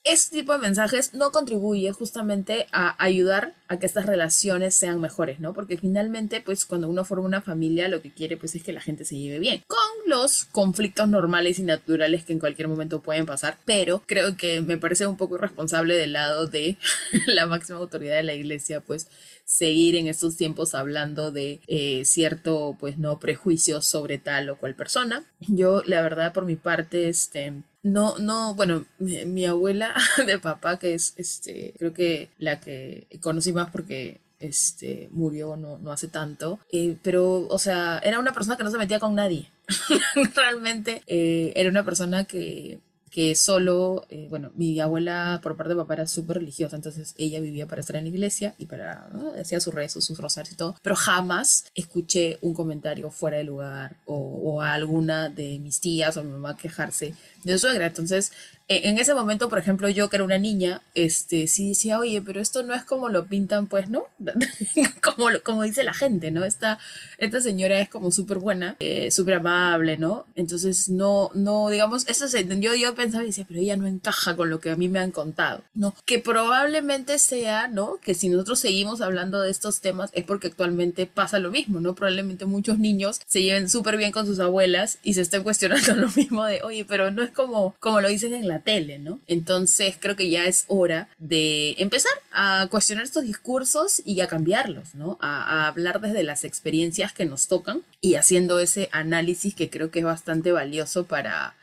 este 0.03 0.37
tipo 0.37 0.53
de 0.53 0.59
mensajes 0.59 1.13
no 1.13 1.31
contribuye 1.31 1.91
justamente 1.91 2.67
a 2.71 2.95
ayudar 3.03 3.53
a 3.73 3.79
que 3.79 3.85
estas 3.85 4.05
relaciones 4.05 4.75
sean 4.75 4.99
mejores, 4.99 5.39
¿no? 5.39 5.53
Porque 5.53 5.77
finalmente, 5.77 6.41
pues 6.41 6.65
cuando 6.65 6.89
uno 6.89 7.05
forma 7.05 7.25
una 7.25 7.41
familia, 7.41 7.87
lo 7.87 8.01
que 8.01 8.13
quiere 8.13 8.37
pues 8.37 8.55
es 8.55 8.63
que 8.63 8.73
la 8.73 8.81
gente 8.81 9.05
se 9.05 9.17
lleve 9.17 9.39
bien, 9.39 9.63
con 9.67 9.79
los 10.07 10.45
conflictos 10.45 11.07
normales 11.07 11.59
y 11.59 11.63
naturales 11.63 12.23
que 12.23 12.33
en 12.33 12.39
cualquier 12.39 12.67
momento 12.67 13.01
pueden 13.01 13.25
pasar, 13.25 13.57
pero 13.65 14.03
creo 14.05 14.37
que 14.37 14.61
me 14.61 14.77
parece 14.77 15.07
un 15.07 15.17
poco 15.17 15.35
irresponsable 15.35 15.95
del 15.95 16.13
lado 16.13 16.47
de 16.47 16.77
la 17.27 17.45
máxima 17.47 17.79
autoridad 17.79 18.15
de 18.15 18.23
la 18.23 18.33
iglesia, 18.33 18.81
pues 18.81 19.07
seguir 19.45 19.95
en 19.95 20.07
estos 20.07 20.37
tiempos 20.37 20.73
hablando 20.73 21.31
de 21.31 21.59
eh, 21.67 22.05
cierto, 22.05 22.77
pues 22.79 22.97
no, 22.97 23.19
prejuicios 23.19 23.85
sobre 23.85 24.17
tal 24.17 24.49
o 24.49 24.57
cual 24.57 24.75
persona. 24.75 25.23
Yo, 25.39 25.83
la 25.85 26.01
verdad, 26.01 26.33
por 26.33 26.45
mi 26.45 26.55
parte, 26.55 27.09
este, 27.09 27.53
no, 27.83 28.17
no, 28.17 28.55
bueno, 28.55 28.85
mi, 28.97 29.45
abuela 29.45 29.93
de 30.25 30.39
papá, 30.39 30.79
que 30.79 30.93
es, 30.93 31.13
este, 31.17 31.73
creo 31.77 31.93
que 31.93 32.29
la 32.37 32.59
que 32.61 33.07
conocí 33.21 33.51
más 33.51 33.62
porque 33.71 34.21
este, 34.39 35.09
murió 35.11 35.55
no, 35.55 35.77
no 35.77 35.91
hace 35.91 36.07
tanto, 36.07 36.59
eh, 36.71 36.97
pero, 37.01 37.47
o 37.47 37.59
sea, 37.59 37.99
era 38.03 38.19
una 38.19 38.33
persona 38.33 38.57
que 38.57 38.63
no 38.63 38.71
se 38.71 38.77
metía 38.77 38.99
con 38.99 39.15
nadie. 39.15 39.49
Realmente 40.35 41.01
eh, 41.07 41.53
era 41.55 41.69
una 41.69 41.85
persona 41.85 42.25
que 42.25 42.79
que 43.13 43.35
solo, 43.35 44.07
eh, 44.09 44.25
bueno, 44.27 44.51
mi 44.55 44.79
abuela 44.79 45.39
por 45.43 45.55
parte 45.55 45.69
de 45.69 45.75
papá 45.75 45.93
era 45.93 46.07
súper 46.07 46.37
religiosa, 46.37 46.75
entonces 46.75 47.13
ella 47.19 47.39
vivía 47.41 47.67
para 47.67 47.81
estar 47.81 47.95
en 47.95 48.05
la 48.05 48.09
iglesia 48.09 48.55
y 48.57 48.65
para, 48.65 49.07
¿no? 49.13 49.33
hacía 49.39 49.59
sus 49.59 49.71
rezos, 49.71 50.03
sus 50.03 50.17
rosarios 50.17 50.53
y 50.53 50.57
todo, 50.57 50.75
pero 50.81 50.95
jamás 50.95 51.65
escuché 51.75 52.39
un 52.41 52.55
comentario 52.55 53.11
fuera 53.11 53.37
de 53.37 53.43
lugar 53.43 53.97
o, 54.05 54.15
o 54.15 54.61
a 54.63 54.73
alguna 54.73 55.29
de 55.29 55.59
mis 55.59 55.79
tías 55.79 56.17
o 56.17 56.23
mi 56.23 56.31
mamá 56.31 56.57
quejarse 56.57 57.13
de 57.43 57.53
su 57.53 57.59
suegra. 57.59 57.85
Entonces, 57.85 58.31
e, 58.69 58.89
en 58.89 58.97
ese 58.97 59.13
momento, 59.13 59.49
por 59.49 59.59
ejemplo, 59.59 59.89
yo 59.89 60.09
que 60.09 60.15
era 60.15 60.23
una 60.23 60.37
niña, 60.37 60.81
este, 60.95 61.47
sí 61.47 61.69
decía, 61.69 61.99
oye, 61.99 62.21
pero 62.21 62.39
esto 62.39 62.63
no 62.63 62.73
es 62.73 62.83
como 62.83 63.09
lo 63.09 63.25
pintan, 63.25 63.67
pues, 63.67 63.89
¿no? 63.89 64.05
como, 65.03 65.27
como 65.43 65.63
dice 65.63 65.83
la 65.83 65.93
gente, 65.93 66.31
¿no? 66.31 66.45
Esta, 66.45 66.79
esta 67.17 67.41
señora 67.41 67.79
es 67.79 67.89
como 67.89 68.11
súper 68.11 68.39
buena, 68.39 68.77
eh, 68.79 69.11
súper 69.11 69.35
amable, 69.35 69.97
¿no? 69.97 70.25
Entonces, 70.35 70.87
no, 70.89 71.29
no, 71.33 71.69
digamos, 71.69 72.07
eso 72.07 72.27
se 72.27 72.39
entendió, 72.39 72.73
yo 72.75 72.95
pensaba 73.03 73.23
y 73.23 73.27
decía, 73.27 73.45
pero 73.47 73.59
ella 73.59 73.75
no 73.75 73.85
encaja 73.85 74.35
con 74.35 74.49
lo 74.49 74.59
que 74.59 74.71
a 74.71 74.75
mí 74.75 74.87
me 74.87 74.99
han 74.99 75.11
contado, 75.11 75.61
¿no? 75.73 75.93
Que 76.05 76.19
probablemente 76.19 77.19
sea, 77.19 77.67
¿no? 77.67 77.97
Que 78.01 78.13
si 78.13 78.29
nosotros 78.29 78.59
seguimos 78.59 79.01
hablando 79.01 79.41
de 79.41 79.51
estos 79.51 79.81
temas 79.81 80.09
es 80.13 80.23
porque 80.23 80.47
actualmente 80.47 81.05
pasa 81.05 81.39
lo 81.39 81.51
mismo, 81.51 81.81
¿no? 81.81 81.95
Probablemente 81.95 82.45
muchos 82.45 82.79
niños 82.79 83.19
se 83.27 83.41
lleven 83.41 83.69
súper 83.69 83.97
bien 83.97 84.11
con 84.11 84.25
sus 84.25 84.39
abuelas 84.39 84.99
y 85.03 85.15
se 85.15 85.21
estén 85.21 85.43
cuestionando 85.43 85.95
lo 85.95 86.09
mismo 86.11 86.45
de, 86.45 86.61
oye, 86.63 86.85
pero 86.85 87.11
no 87.11 87.23
es 87.23 87.31
como, 87.31 87.75
como 87.79 87.99
lo 87.99 88.07
dicen 88.07 88.33
en 88.33 88.47
la 88.47 88.59
tele, 88.59 88.99
¿no? 88.99 89.19
Entonces 89.27 89.97
creo 89.99 90.15
que 90.15 90.29
ya 90.29 90.45
es 90.45 90.63
hora 90.67 91.09
de 91.19 91.75
empezar 91.79 92.13
a 92.31 92.67
cuestionar 92.71 93.03
estos 93.03 93.23
discursos 93.23 94.01
y 94.05 94.21
a 94.21 94.27
cambiarlos, 94.27 94.95
¿no? 94.95 95.17
A, 95.19 95.43
a 95.43 95.67
hablar 95.67 95.99
desde 95.99 96.23
las 96.23 96.45
experiencias 96.45 97.11
que 97.11 97.25
nos 97.25 97.47
tocan 97.47 97.81
y 97.99 98.15
haciendo 98.15 98.59
ese 98.59 98.87
análisis 98.91 99.53
que 99.55 99.69
creo 99.69 99.91
que 99.91 99.99
es 99.99 100.05
bastante 100.05 100.51
valioso 100.51 101.05
para, 101.05 101.55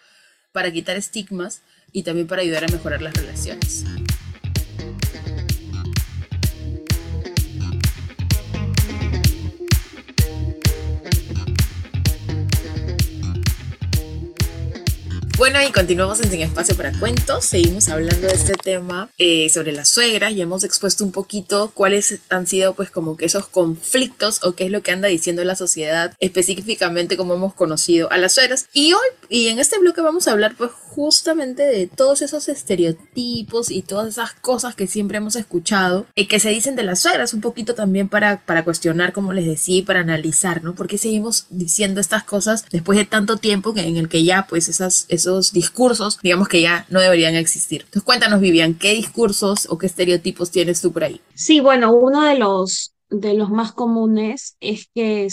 para 0.52 0.72
quitar 0.72 0.96
estigmas 0.96 1.62
y 1.92 2.02
también 2.02 2.26
para 2.26 2.42
ayudar 2.42 2.64
a 2.64 2.68
mejorar 2.68 3.02
las 3.02 3.14
relaciones. 3.14 3.84
Y 15.66 15.72
continuamos 15.72 16.20
en 16.20 16.30
Sin 16.30 16.40
Espacio 16.40 16.74
para 16.74 16.90
Cuentos. 16.98 17.44
Seguimos 17.44 17.90
hablando 17.90 18.26
de 18.26 18.32
este 18.32 18.54
tema 18.54 19.10
eh, 19.18 19.50
sobre 19.50 19.72
las 19.72 19.90
suegras 19.90 20.32
y 20.32 20.40
hemos 20.40 20.64
expuesto 20.64 21.04
un 21.04 21.12
poquito 21.12 21.70
cuáles 21.74 22.18
han 22.30 22.46
sido, 22.46 22.72
pues, 22.74 22.90
como 22.90 23.18
que 23.18 23.26
esos 23.26 23.46
conflictos 23.46 24.42
o 24.42 24.54
qué 24.54 24.64
es 24.64 24.70
lo 24.70 24.82
que 24.82 24.92
anda 24.92 25.08
diciendo 25.08 25.44
la 25.44 25.56
sociedad, 25.56 26.14
específicamente 26.18 27.18
como 27.18 27.34
hemos 27.34 27.52
conocido 27.52 28.10
a 28.10 28.16
las 28.16 28.32
suegras. 28.32 28.68
Y 28.72 28.94
hoy, 28.94 29.06
y 29.28 29.48
en 29.48 29.58
este 29.58 29.78
bloque, 29.78 30.00
vamos 30.00 30.28
a 30.28 30.32
hablar, 30.32 30.54
pues, 30.56 30.70
justamente 30.72 31.62
de 31.62 31.86
todos 31.86 32.22
esos 32.22 32.48
estereotipos 32.48 33.70
y 33.70 33.82
todas 33.82 34.08
esas 34.08 34.32
cosas 34.32 34.74
que 34.74 34.86
siempre 34.86 35.18
hemos 35.18 35.36
escuchado 35.36 36.06
y 36.14 36.26
que 36.26 36.40
se 36.40 36.48
dicen 36.48 36.74
de 36.74 36.84
las 36.84 37.00
suegras, 37.00 37.34
un 37.34 37.42
poquito 37.42 37.74
también 37.74 38.08
para, 38.08 38.40
para 38.46 38.64
cuestionar, 38.64 39.12
como 39.12 39.34
les 39.34 39.46
decía, 39.46 39.84
para 39.84 40.00
analizar, 40.00 40.64
¿no? 40.64 40.74
Porque 40.74 40.96
seguimos 40.96 41.46
diciendo 41.50 42.00
estas 42.00 42.24
cosas 42.24 42.64
después 42.70 42.98
de 42.98 43.04
tanto 43.04 43.36
tiempo 43.36 43.74
que, 43.74 43.82
en 43.82 43.98
el 43.98 44.08
que 44.08 44.24
ya, 44.24 44.46
pues, 44.48 44.68
esas, 44.68 45.04
esos 45.08 45.49
discursos, 45.52 46.18
digamos 46.22 46.48
que 46.48 46.60
ya 46.60 46.86
no 46.88 47.00
deberían 47.00 47.34
existir. 47.34 47.82
Entonces, 47.82 48.02
cuéntanos, 48.02 48.40
Vivian, 48.40 48.74
¿qué 48.74 48.94
discursos 48.94 49.66
o 49.70 49.78
qué 49.78 49.86
estereotipos 49.86 50.50
tienes 50.50 50.80
tú 50.80 50.92
por 50.92 51.04
ahí? 51.04 51.20
Sí, 51.34 51.60
bueno, 51.60 51.92
uno 51.92 52.22
de 52.24 52.38
los 52.38 52.92
de 53.10 53.34
los 53.34 53.50
más 53.50 53.72
comunes 53.72 54.56
es 54.60 54.88
que 54.94 55.28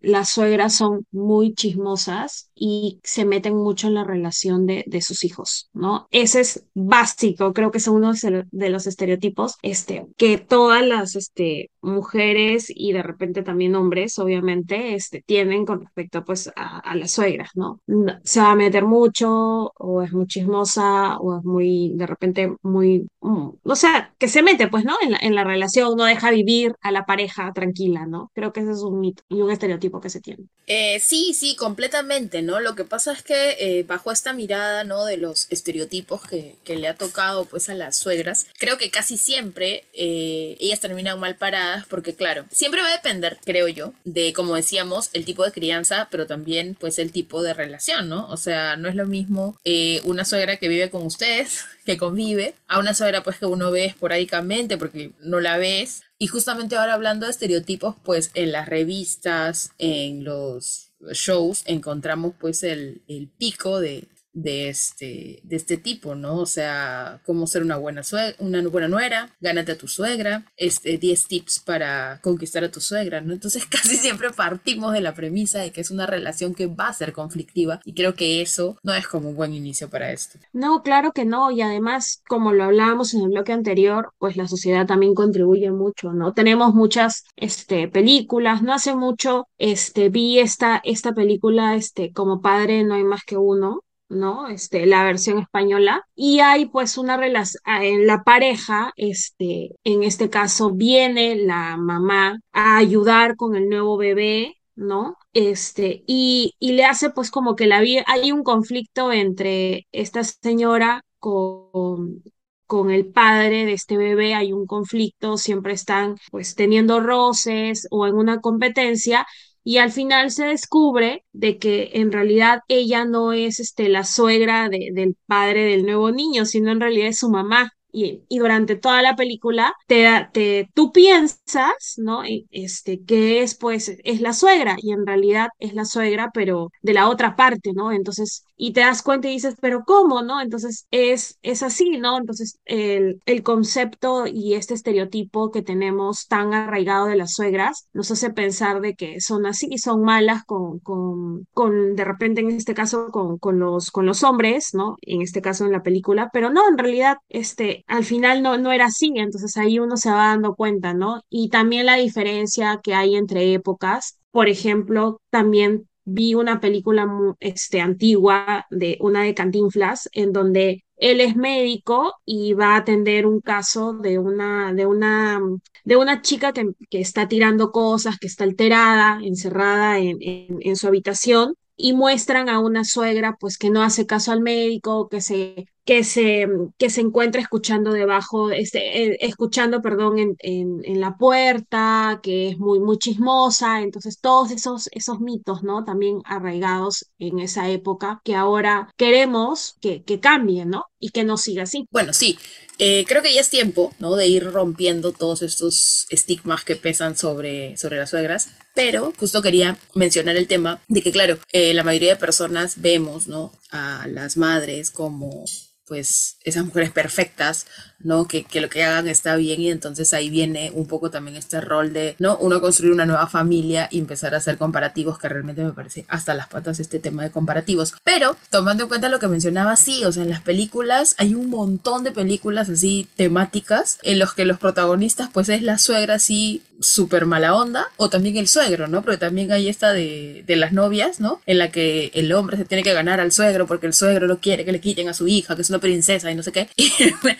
las 0.00 0.28
suegras 0.30 0.74
son 0.74 1.06
muy 1.12 1.54
chismosas 1.54 2.50
y 2.54 3.00
se 3.02 3.24
meten 3.24 3.56
mucho 3.56 3.88
en 3.88 3.94
la 3.94 4.04
relación 4.04 4.66
de, 4.66 4.84
de, 4.86 5.02
sus 5.02 5.24
hijos, 5.24 5.68
¿no? 5.72 6.06
Ese 6.10 6.40
es 6.40 6.64
básico, 6.74 7.52
creo 7.52 7.70
que 7.70 7.78
es 7.78 7.88
uno 7.88 8.12
de 8.50 8.70
los 8.70 8.86
estereotipos, 8.86 9.56
este, 9.62 10.06
que 10.16 10.38
todas 10.38 10.86
las 10.86 11.16
este, 11.16 11.70
mujeres 11.80 12.66
y 12.68 12.92
de 12.92 13.02
repente 13.02 13.42
también 13.42 13.74
hombres, 13.74 14.18
obviamente, 14.18 14.94
este, 14.94 15.22
tienen 15.26 15.66
con 15.66 15.80
respecto 15.80 16.24
pues 16.24 16.50
a, 16.56 16.78
a 16.78 16.94
las 16.94 17.10
suegras, 17.10 17.50
¿no? 17.54 17.80
Se 18.22 18.40
va 18.40 18.52
a 18.52 18.56
meter 18.56 18.84
mucho 18.84 19.72
o 19.76 20.02
es 20.02 20.12
muy 20.12 20.26
chismosa 20.26 21.18
o 21.18 21.38
es 21.38 21.44
muy, 21.44 21.92
de 21.96 22.06
repente, 22.06 22.54
muy, 22.62 23.08
mm, 23.20 23.48
o 23.64 23.76
sea, 23.76 24.14
que 24.18 24.28
se 24.28 24.42
mete 24.42 24.68
pues, 24.68 24.84
¿no? 24.84 24.94
En 25.02 25.12
la, 25.12 25.18
en 25.20 25.34
la 25.34 25.44
relación, 25.44 25.96
no 25.96 26.04
deja 26.04 26.30
vivir 26.30 26.61
a 26.80 26.90
la 26.90 27.06
pareja 27.06 27.52
tranquila, 27.54 28.06
¿no? 28.06 28.30
Creo 28.34 28.52
que 28.52 28.60
ese 28.60 28.72
es 28.72 28.78
un 28.78 29.00
mito 29.00 29.22
y 29.28 29.40
un 29.42 29.50
estereotipo 29.50 30.00
que 30.00 30.10
se 30.10 30.20
tiene. 30.20 30.44
Eh, 30.66 31.00
sí, 31.00 31.34
sí, 31.34 31.56
completamente, 31.56 32.40
¿no? 32.40 32.60
Lo 32.60 32.74
que 32.74 32.84
pasa 32.84 33.12
es 33.12 33.22
que 33.22 33.56
eh, 33.58 33.82
bajo 33.82 34.12
esta 34.12 34.32
mirada, 34.32 34.84
¿no? 34.84 35.04
De 35.04 35.16
los 35.16 35.46
estereotipos 35.50 36.22
que, 36.22 36.56
le 36.72 36.88
ha 36.88 36.94
tocado 36.94 37.44
pues 37.44 37.68
a 37.68 37.74
las 37.74 37.98
suegras, 37.98 38.46
creo 38.58 38.78
que 38.78 38.90
casi 38.90 39.18
siempre 39.18 39.84
eh, 39.92 40.56
ellas 40.58 40.80
terminan 40.80 41.20
mal 41.20 41.36
paradas 41.36 41.84
porque 41.86 42.14
claro, 42.14 42.46
siempre 42.50 42.80
va 42.80 42.88
a 42.88 42.92
depender, 42.92 43.38
creo 43.44 43.68
yo, 43.68 43.92
de 44.04 44.32
como 44.32 44.54
decíamos, 44.54 45.10
el 45.12 45.26
tipo 45.26 45.44
de 45.44 45.52
crianza, 45.52 46.08
pero 46.10 46.26
también 46.26 46.74
pues 46.80 46.98
el 46.98 47.12
tipo 47.12 47.42
de 47.42 47.52
relación, 47.52 48.08
¿no? 48.08 48.26
O 48.28 48.38
sea, 48.38 48.76
no 48.76 48.88
es 48.88 48.94
lo 48.94 49.06
mismo 49.06 49.58
una 50.04 50.24
suegra 50.24 50.56
que 50.56 50.68
vive 50.68 50.90
con 50.90 51.04
ustedes, 51.04 51.66
que 51.84 51.96
convive, 51.96 52.54
a 52.68 52.78
una 52.78 52.94
suegra 52.94 53.22
pues 53.22 53.38
que 53.38 53.46
uno 53.46 53.70
ve 53.70 53.86
esporádicamente 53.86 54.78
porque 54.78 55.12
no 55.20 55.40
la 55.40 55.58
ves. 55.58 56.02
Y 56.18 56.28
justamente 56.28 56.76
ahora 56.76 56.94
hablando 56.94 57.26
de 57.26 57.32
estereotipos, 57.32 57.96
pues 58.04 58.30
en 58.34 58.52
las 58.52 58.68
revistas, 58.68 59.72
en 59.78 60.24
los 60.24 60.90
shows 61.12 61.62
encontramos 61.66 62.34
pues 62.38 62.62
el, 62.62 63.02
el 63.08 63.28
pico 63.28 63.80
de, 63.80 64.04
de 64.32 64.68
este, 64.68 65.40
de 65.42 65.56
este 65.56 65.76
tipo, 65.76 66.14
¿no? 66.14 66.36
O 66.38 66.46
sea, 66.46 67.20
cómo 67.26 67.46
ser 67.46 67.62
una 67.62 67.76
buena, 67.76 68.02
una 68.38 68.62
buena 68.68 68.88
nuera, 68.88 69.34
gánate 69.40 69.72
a 69.72 69.78
tu 69.78 69.88
suegra, 69.88 70.44
este, 70.56 70.98
10 70.98 71.26
tips 71.28 71.60
para 71.60 72.20
conquistar 72.22 72.64
a 72.64 72.70
tu 72.70 72.80
suegra, 72.80 73.20
¿no? 73.20 73.32
Entonces 73.32 73.66
casi 73.70 73.96
siempre 73.96 74.30
partimos 74.30 74.92
de 74.92 75.00
la 75.00 75.14
premisa 75.14 75.60
de 75.60 75.72
que 75.72 75.80
es 75.80 75.90
una 75.90 76.06
relación 76.06 76.54
que 76.54 76.66
va 76.66 76.88
a 76.88 76.92
ser 76.92 77.12
conflictiva 77.12 77.80
y 77.84 77.94
creo 77.94 78.14
que 78.14 78.42
eso 78.42 78.78
no 78.82 78.94
es 78.94 79.06
como 79.06 79.30
un 79.30 79.36
buen 79.36 79.54
inicio 79.54 79.88
para 79.90 80.12
esto. 80.12 80.38
No, 80.52 80.82
claro 80.82 81.12
que 81.12 81.24
no, 81.24 81.50
y 81.50 81.60
además, 81.62 82.22
como 82.28 82.52
lo 82.52 82.64
hablábamos 82.64 83.14
en 83.14 83.22
el 83.22 83.28
bloque 83.28 83.52
anterior, 83.52 84.12
pues 84.18 84.36
la 84.36 84.48
sociedad 84.48 84.86
también 84.86 85.14
contribuye 85.14 85.70
mucho, 85.70 86.12
¿no? 86.12 86.32
Tenemos 86.32 86.74
muchas 86.74 87.24
este, 87.36 87.88
películas, 87.88 88.62
no 88.62 88.72
hace 88.72 88.94
mucho 88.94 89.46
este, 89.58 90.08
vi 90.08 90.38
esta, 90.38 90.80
esta 90.84 91.12
película, 91.12 91.74
este, 91.74 92.12
como 92.12 92.40
padre 92.40 92.84
no 92.84 92.94
hay 92.94 93.04
más 93.04 93.22
que 93.24 93.36
uno, 93.36 93.82
¿no? 94.12 94.48
Este, 94.48 94.86
la 94.86 95.04
versión 95.04 95.38
española. 95.38 96.06
Y 96.14 96.40
hay 96.40 96.66
pues 96.66 96.98
una 96.98 97.16
relación, 97.16 97.62
en 97.66 98.06
la 98.06 98.22
pareja, 98.22 98.92
este, 98.96 99.70
en 99.84 100.02
este 100.02 100.30
caso 100.30 100.70
viene 100.72 101.36
la 101.36 101.76
mamá 101.76 102.38
a 102.52 102.76
ayudar 102.78 103.36
con 103.36 103.56
el 103.56 103.68
nuevo 103.68 103.96
bebé, 103.96 104.56
¿no? 104.74 105.16
Este, 105.32 106.04
y, 106.06 106.54
y 106.58 106.72
le 106.72 106.84
hace 106.84 107.10
pues 107.10 107.30
como 107.30 107.56
que 107.56 107.66
la 107.66 107.80
vida, 107.80 108.04
hay 108.06 108.32
un 108.32 108.42
conflicto 108.42 109.12
entre 109.12 109.86
esta 109.92 110.24
señora 110.24 111.02
con, 111.18 112.22
con 112.66 112.90
el 112.90 113.06
padre 113.06 113.66
de 113.66 113.74
este 113.74 113.96
bebé 113.98 114.34
hay 114.34 114.52
un 114.52 114.66
conflicto, 114.66 115.36
siempre 115.36 115.74
están 115.74 116.16
pues 116.30 116.54
teniendo 116.54 117.00
roces 117.00 117.86
o 117.90 118.06
en 118.06 118.14
una 118.14 118.40
competencia 118.40 119.26
y 119.64 119.78
al 119.78 119.92
final 119.92 120.30
se 120.30 120.46
descubre 120.46 121.24
de 121.32 121.58
que 121.58 121.90
en 121.94 122.12
realidad 122.12 122.60
ella 122.68 123.04
no 123.04 123.32
es 123.32 123.60
este, 123.60 123.88
la 123.88 124.04
suegra 124.04 124.68
del 124.68 125.16
padre 125.26 125.64
del 125.64 125.84
nuevo 125.84 126.10
niño, 126.10 126.44
sino 126.46 126.72
en 126.72 126.80
realidad 126.80 127.08
es 127.08 127.18
su 127.18 127.30
mamá. 127.30 127.72
Y, 127.94 128.22
y, 128.30 128.38
durante 128.38 128.76
toda 128.76 129.02
la 129.02 129.16
película 129.16 129.74
te, 129.86 130.06
te, 130.32 130.70
tú 130.72 130.92
piensas, 130.92 131.94
¿no? 131.98 132.22
Este, 132.50 133.04
que 133.04 133.42
es 133.42 133.54
pues, 133.54 133.98
es 134.02 134.20
la 134.22 134.32
suegra 134.32 134.76
y 134.80 134.92
en 134.92 135.06
realidad 135.06 135.48
es 135.58 135.74
la 135.74 135.84
suegra, 135.84 136.30
pero 136.32 136.70
de 136.80 136.94
la 136.94 137.10
otra 137.10 137.36
parte, 137.36 137.72
¿no? 137.74 137.92
Entonces, 137.92 138.46
y 138.64 138.72
te 138.72 138.80
das 138.82 139.02
cuenta 139.02 139.26
y 139.26 139.32
dices, 139.32 139.56
pero 139.60 139.82
¿cómo, 139.84 140.22
no? 140.22 140.40
Entonces, 140.40 140.86
es, 140.92 141.36
es 141.42 141.64
así, 141.64 141.98
¿no? 141.98 142.16
Entonces, 142.16 142.60
el, 142.64 143.20
el 143.26 143.42
concepto 143.42 144.28
y 144.28 144.54
este 144.54 144.74
estereotipo 144.74 145.50
que 145.50 145.62
tenemos 145.62 146.28
tan 146.28 146.54
arraigado 146.54 147.06
de 147.06 147.16
las 147.16 147.34
suegras 147.34 147.88
nos 147.92 148.12
hace 148.12 148.30
pensar 148.30 148.80
de 148.80 148.94
que 148.94 149.20
son 149.20 149.46
así, 149.46 149.78
son 149.78 150.02
malas 150.04 150.44
con, 150.44 150.78
con, 150.78 151.44
con 151.52 151.96
de 151.96 152.04
repente 152.04 152.40
en 152.40 152.52
este 152.52 152.72
caso, 152.72 153.08
con, 153.10 153.36
con, 153.38 153.58
los, 153.58 153.90
con 153.90 154.06
los 154.06 154.22
hombres, 154.22 154.74
¿no? 154.74 154.96
En 155.02 155.22
este 155.22 155.42
caso 155.42 155.64
en 155.66 155.72
la 155.72 155.82
película, 155.82 156.30
pero 156.32 156.48
no, 156.50 156.68
en 156.68 156.78
realidad, 156.78 157.16
este, 157.28 157.84
al 157.88 158.04
final 158.04 158.44
no, 158.44 158.58
no 158.58 158.70
era 158.70 158.84
así, 158.86 159.10
entonces 159.16 159.56
ahí 159.56 159.80
uno 159.80 159.96
se 159.96 160.12
va 160.12 160.28
dando 160.28 160.54
cuenta, 160.54 160.94
¿no? 160.94 161.22
Y 161.28 161.48
también 161.48 161.86
la 161.86 161.96
diferencia 161.96 162.78
que 162.80 162.94
hay 162.94 163.16
entre 163.16 163.54
épocas, 163.54 164.20
por 164.30 164.48
ejemplo, 164.48 165.20
también 165.30 165.88
vi 166.04 166.34
una 166.34 166.60
película 166.60 167.06
este, 167.40 167.80
antigua 167.80 168.66
de 168.70 168.96
una 169.00 169.22
de 169.22 169.34
Cantinflas 169.34 170.08
en 170.12 170.32
donde 170.32 170.84
él 170.96 171.20
es 171.20 171.34
médico 171.34 172.14
y 172.24 172.52
va 172.54 172.74
a 172.74 172.76
atender 172.76 173.26
un 173.26 173.40
caso 173.40 173.92
de 173.92 174.18
una, 174.18 174.72
de 174.72 174.86
una, 174.86 175.40
de 175.84 175.96
una 175.96 176.22
chica 176.22 176.52
que, 176.52 176.70
que 176.90 177.00
está 177.00 177.26
tirando 177.26 177.72
cosas, 177.72 178.18
que 178.18 178.28
está 178.28 178.44
alterada, 178.44 179.18
encerrada 179.22 179.98
en, 179.98 180.18
en, 180.20 180.76
su 180.76 180.86
habitación 180.86 181.56
y 181.76 181.92
muestran 181.92 182.48
a 182.48 182.60
una 182.60 182.84
suegra 182.84 183.36
pues 183.40 183.58
que 183.58 183.70
no 183.70 183.82
hace 183.82 184.06
caso 184.06 184.30
al 184.30 184.42
médico, 184.42 185.08
que 185.08 185.20
se 185.20 185.66
que 185.84 186.04
se, 186.04 186.46
que 186.78 186.90
se 186.90 187.00
encuentra 187.00 187.40
escuchando 187.40 187.92
debajo, 187.92 188.50
este, 188.50 189.04
eh, 189.04 189.16
escuchando, 189.20 189.82
perdón, 189.82 190.18
en, 190.18 190.36
en, 190.38 190.80
en, 190.84 191.00
la 191.00 191.16
puerta, 191.16 192.20
que 192.22 192.50
es 192.50 192.58
muy, 192.58 192.78
muy 192.78 192.98
chismosa, 192.98 193.80
entonces 193.80 194.20
todos 194.20 194.52
esos, 194.52 194.88
esos 194.92 195.20
mitos, 195.20 195.64
¿no? 195.64 195.84
También 195.84 196.20
arraigados 196.24 197.06
en 197.18 197.40
esa 197.40 197.68
época, 197.68 198.20
que 198.24 198.36
ahora 198.36 198.92
queremos 198.96 199.76
que, 199.80 200.04
que 200.04 200.20
cambien, 200.20 200.70
¿no? 200.70 200.84
Y 201.00 201.10
que 201.10 201.24
no 201.24 201.36
siga 201.36 201.64
así. 201.64 201.86
Bueno, 201.90 202.12
sí, 202.12 202.38
eh, 202.78 203.04
creo 203.08 203.22
que 203.22 203.34
ya 203.34 203.40
es 203.40 203.50
tiempo, 203.50 203.92
¿no? 203.98 204.14
De 204.14 204.28
ir 204.28 204.44
rompiendo 204.52 205.12
todos 205.12 205.42
estos 205.42 206.06
estigmas 206.10 206.64
que 206.64 206.76
pesan 206.76 207.16
sobre, 207.16 207.76
sobre 207.76 207.98
las 207.98 208.10
suegras, 208.10 208.50
pero 208.74 209.12
justo 209.18 209.42
quería 209.42 209.78
mencionar 209.94 210.36
el 210.36 210.46
tema 210.46 210.80
de 210.86 211.02
que, 211.02 211.10
claro, 211.10 211.38
eh, 211.52 211.74
la 211.74 211.82
mayoría 211.82 212.10
de 212.10 212.20
personas 212.20 212.80
vemos, 212.80 213.26
¿no? 213.26 213.52
A 213.70 214.06
las 214.06 214.36
madres 214.36 214.92
como 214.92 215.44
pues 215.92 216.38
esas 216.42 216.64
mujeres 216.64 216.90
perfectas, 216.90 217.66
¿no? 218.04 218.26
Que, 218.26 218.44
que, 218.44 218.60
lo 218.60 218.68
que 218.68 218.84
hagan 218.84 219.08
está 219.08 219.36
bien 219.36 219.60
y 219.60 219.70
entonces 219.70 220.12
ahí 220.12 220.30
viene 220.30 220.70
un 220.74 220.86
poco 220.86 221.10
también 221.10 221.36
este 221.36 221.60
rol 221.60 221.92
de, 221.92 222.16
¿no? 222.18 222.36
Uno 222.38 222.60
construir 222.60 222.92
una 222.92 223.06
nueva 223.06 223.26
familia 223.26 223.88
y 223.90 223.98
empezar 223.98 224.34
a 224.34 224.38
hacer 224.38 224.58
comparativos, 224.58 225.18
que 225.18 225.28
realmente 225.28 225.64
me 225.64 225.72
parece 225.72 226.04
hasta 226.08 226.34
las 226.34 226.48
patas 226.48 226.80
este 226.80 226.98
tema 226.98 227.22
de 227.22 227.30
comparativos. 227.30 227.94
Pero 228.04 228.36
tomando 228.50 228.84
en 228.84 228.88
cuenta 228.88 229.08
lo 229.08 229.18
que 229.18 229.28
mencionaba, 229.28 229.76
sí, 229.76 230.04
o 230.04 230.12
sea, 230.12 230.22
en 230.22 230.30
las 230.30 230.42
películas 230.42 231.14
hay 231.18 231.34
un 231.34 231.50
montón 231.50 232.04
de 232.04 232.12
películas 232.12 232.68
así 232.68 233.08
temáticas 233.16 233.98
en 234.02 234.18
los 234.18 234.34
que 234.34 234.44
los 234.44 234.58
protagonistas 234.58 235.28
pues 235.32 235.48
es 235.48 235.62
la 235.62 235.78
suegra 235.78 236.14
así 236.14 236.62
súper 236.80 237.26
mala 237.26 237.54
onda 237.54 237.86
o 237.96 238.08
también 238.10 238.36
el 238.36 238.48
suegro, 238.48 238.88
¿no? 238.88 239.02
Porque 239.02 239.18
también 239.18 239.52
hay 239.52 239.68
esta 239.68 239.92
de, 239.92 240.44
de 240.46 240.56
las 240.56 240.72
novias, 240.72 241.20
¿no? 241.20 241.40
En 241.46 241.58
la 241.58 241.70
que 241.70 242.10
el 242.14 242.32
hombre 242.32 242.56
se 242.56 242.64
tiene 242.64 242.82
que 242.82 242.92
ganar 242.92 243.20
al 243.20 243.32
suegro 243.32 243.66
porque 243.66 243.86
el 243.86 243.94
suegro 243.94 244.26
no 244.26 244.38
quiere 244.38 244.64
que 244.64 244.72
le 244.72 244.80
quiten 244.80 245.08
a 245.08 245.14
su 245.14 245.28
hija, 245.28 245.54
que 245.54 245.62
es 245.62 245.70
una 245.70 245.78
princesa 245.78 246.30
y 246.30 246.34
no 246.34 246.42
sé 246.42 246.52
qué. 246.52 246.68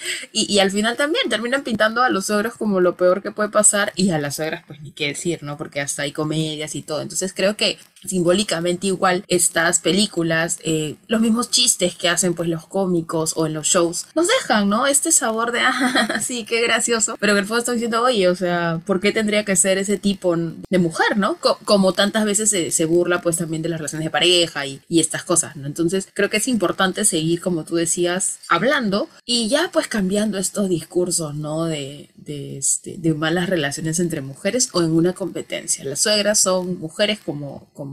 al 0.58 0.70
final 0.70 0.96
también 0.96 1.28
terminan 1.28 1.62
pintando 1.62 2.02
a 2.02 2.08
los 2.08 2.26
suegros 2.26 2.54
como 2.56 2.80
lo 2.80 2.96
peor 2.96 3.22
que 3.22 3.30
puede 3.30 3.48
pasar 3.48 3.92
y 3.96 4.10
a 4.10 4.18
las 4.18 4.36
suegras 4.36 4.64
pues 4.66 4.80
ni 4.82 4.90
qué 4.90 5.08
decir, 5.08 5.42
¿no? 5.42 5.56
Porque 5.56 5.80
hasta 5.80 6.02
hay 6.02 6.12
comedias 6.12 6.74
y 6.74 6.82
todo. 6.82 7.00
Entonces 7.00 7.32
creo 7.34 7.56
que 7.56 7.78
simbólicamente 8.04 8.88
igual 8.88 9.24
estas 9.28 9.78
películas, 9.78 10.58
eh, 10.64 10.96
los 11.08 11.20
mismos 11.20 11.50
chistes 11.50 11.94
que 11.94 12.08
hacen 12.08 12.34
pues 12.34 12.48
los 12.48 12.66
cómicos 12.66 13.32
o 13.36 13.46
en 13.46 13.54
los 13.54 13.66
shows, 13.66 14.06
nos 14.14 14.28
dejan, 14.28 14.68
¿no? 14.68 14.86
Este 14.86 15.12
sabor 15.12 15.52
de, 15.52 15.60
ah, 15.62 16.20
sí, 16.20 16.44
qué 16.44 16.62
gracioso, 16.62 17.16
pero 17.20 17.34
que 17.34 17.40
el 17.40 17.46
fondo 17.46 17.60
está 17.60 17.72
diciendo, 17.72 18.02
oye, 18.02 18.28
o 18.28 18.34
sea, 18.34 18.80
¿por 18.86 19.00
qué 19.00 19.12
tendría 19.12 19.44
que 19.44 19.56
ser 19.56 19.78
ese 19.78 19.98
tipo 19.98 20.34
de 20.36 20.78
mujer, 20.78 21.16
¿no? 21.16 21.36
como 21.64 21.92
tantas 21.92 22.24
veces 22.24 22.50
se, 22.74 22.84
burla 22.84 23.20
pues 23.20 23.36
también 23.36 23.62
de 23.62 23.68
las 23.68 23.78
relaciones 23.78 24.06
de 24.06 24.10
pareja 24.10 24.66
y, 24.66 24.80
y, 24.88 25.00
estas 25.00 25.24
cosas, 25.24 25.56
¿no? 25.56 25.66
Entonces 25.66 26.08
creo 26.12 26.30
que 26.30 26.38
es 26.38 26.48
importante 26.48 27.04
seguir, 27.04 27.40
como 27.40 27.64
tú 27.64 27.76
decías, 27.76 28.38
hablando 28.48 29.08
y 29.24 29.48
ya 29.48 29.70
pues 29.72 29.88
cambiando 29.88 30.38
estos 30.38 30.68
discursos, 30.68 31.34
¿no? 31.34 31.64
De, 31.64 32.10
de, 32.16 32.58
este, 32.58 32.96
de 32.98 33.14
malas 33.14 33.48
relaciones 33.48 34.00
entre 34.00 34.20
mujeres 34.20 34.68
o 34.72 34.82
en 34.82 34.92
una 34.92 35.12
competencia. 35.12 35.84
Las 35.84 36.00
suegras 36.00 36.40
son 36.40 36.78
mujeres 36.78 37.18
como, 37.24 37.68
como 37.74 37.91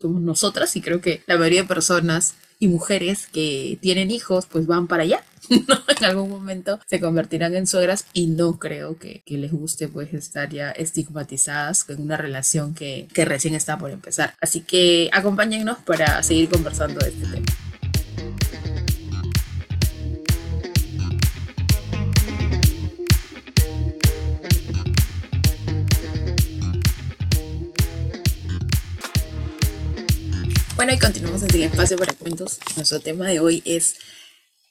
somos 0.00 0.22
nosotras 0.22 0.74
y 0.76 0.80
creo 0.80 1.00
que 1.00 1.22
la 1.26 1.36
mayoría 1.36 1.62
de 1.62 1.68
personas 1.68 2.34
y 2.58 2.68
mujeres 2.68 3.26
que 3.26 3.78
tienen 3.80 4.10
hijos 4.10 4.46
pues 4.46 4.66
van 4.66 4.86
para 4.86 5.02
allá. 5.02 5.24
En 6.00 6.06
algún 6.06 6.30
momento 6.30 6.80
se 6.86 6.98
convertirán 6.98 7.54
en 7.54 7.66
suegras 7.66 8.06
y 8.14 8.28
no 8.28 8.58
creo 8.58 8.96
que, 8.96 9.22
que, 9.26 9.36
les 9.36 9.52
guste 9.52 9.86
pues 9.88 10.14
estar 10.14 10.48
ya 10.48 10.70
estigmatizadas 10.70 11.84
en 11.90 12.00
una 12.00 12.16
relación 12.16 12.72
que, 12.72 13.06
que 13.12 13.26
recién 13.26 13.54
está 13.54 13.76
por 13.76 13.90
empezar. 13.90 14.34
Así 14.40 14.62
que 14.62 15.10
acompáñennos 15.12 15.78
para 15.78 16.22
seguir 16.22 16.48
conversando 16.48 17.00
de 17.00 17.10
este 17.10 17.26
tema. 17.26 17.46
Continuamos 31.00 31.42
en 31.42 31.54
el 31.54 31.62
espacio 31.62 31.96
para 31.96 32.12
cuentos. 32.12 32.58
Nuestro 32.76 33.00
tema 33.00 33.26
de 33.28 33.40
hoy 33.40 33.62
es 33.64 33.96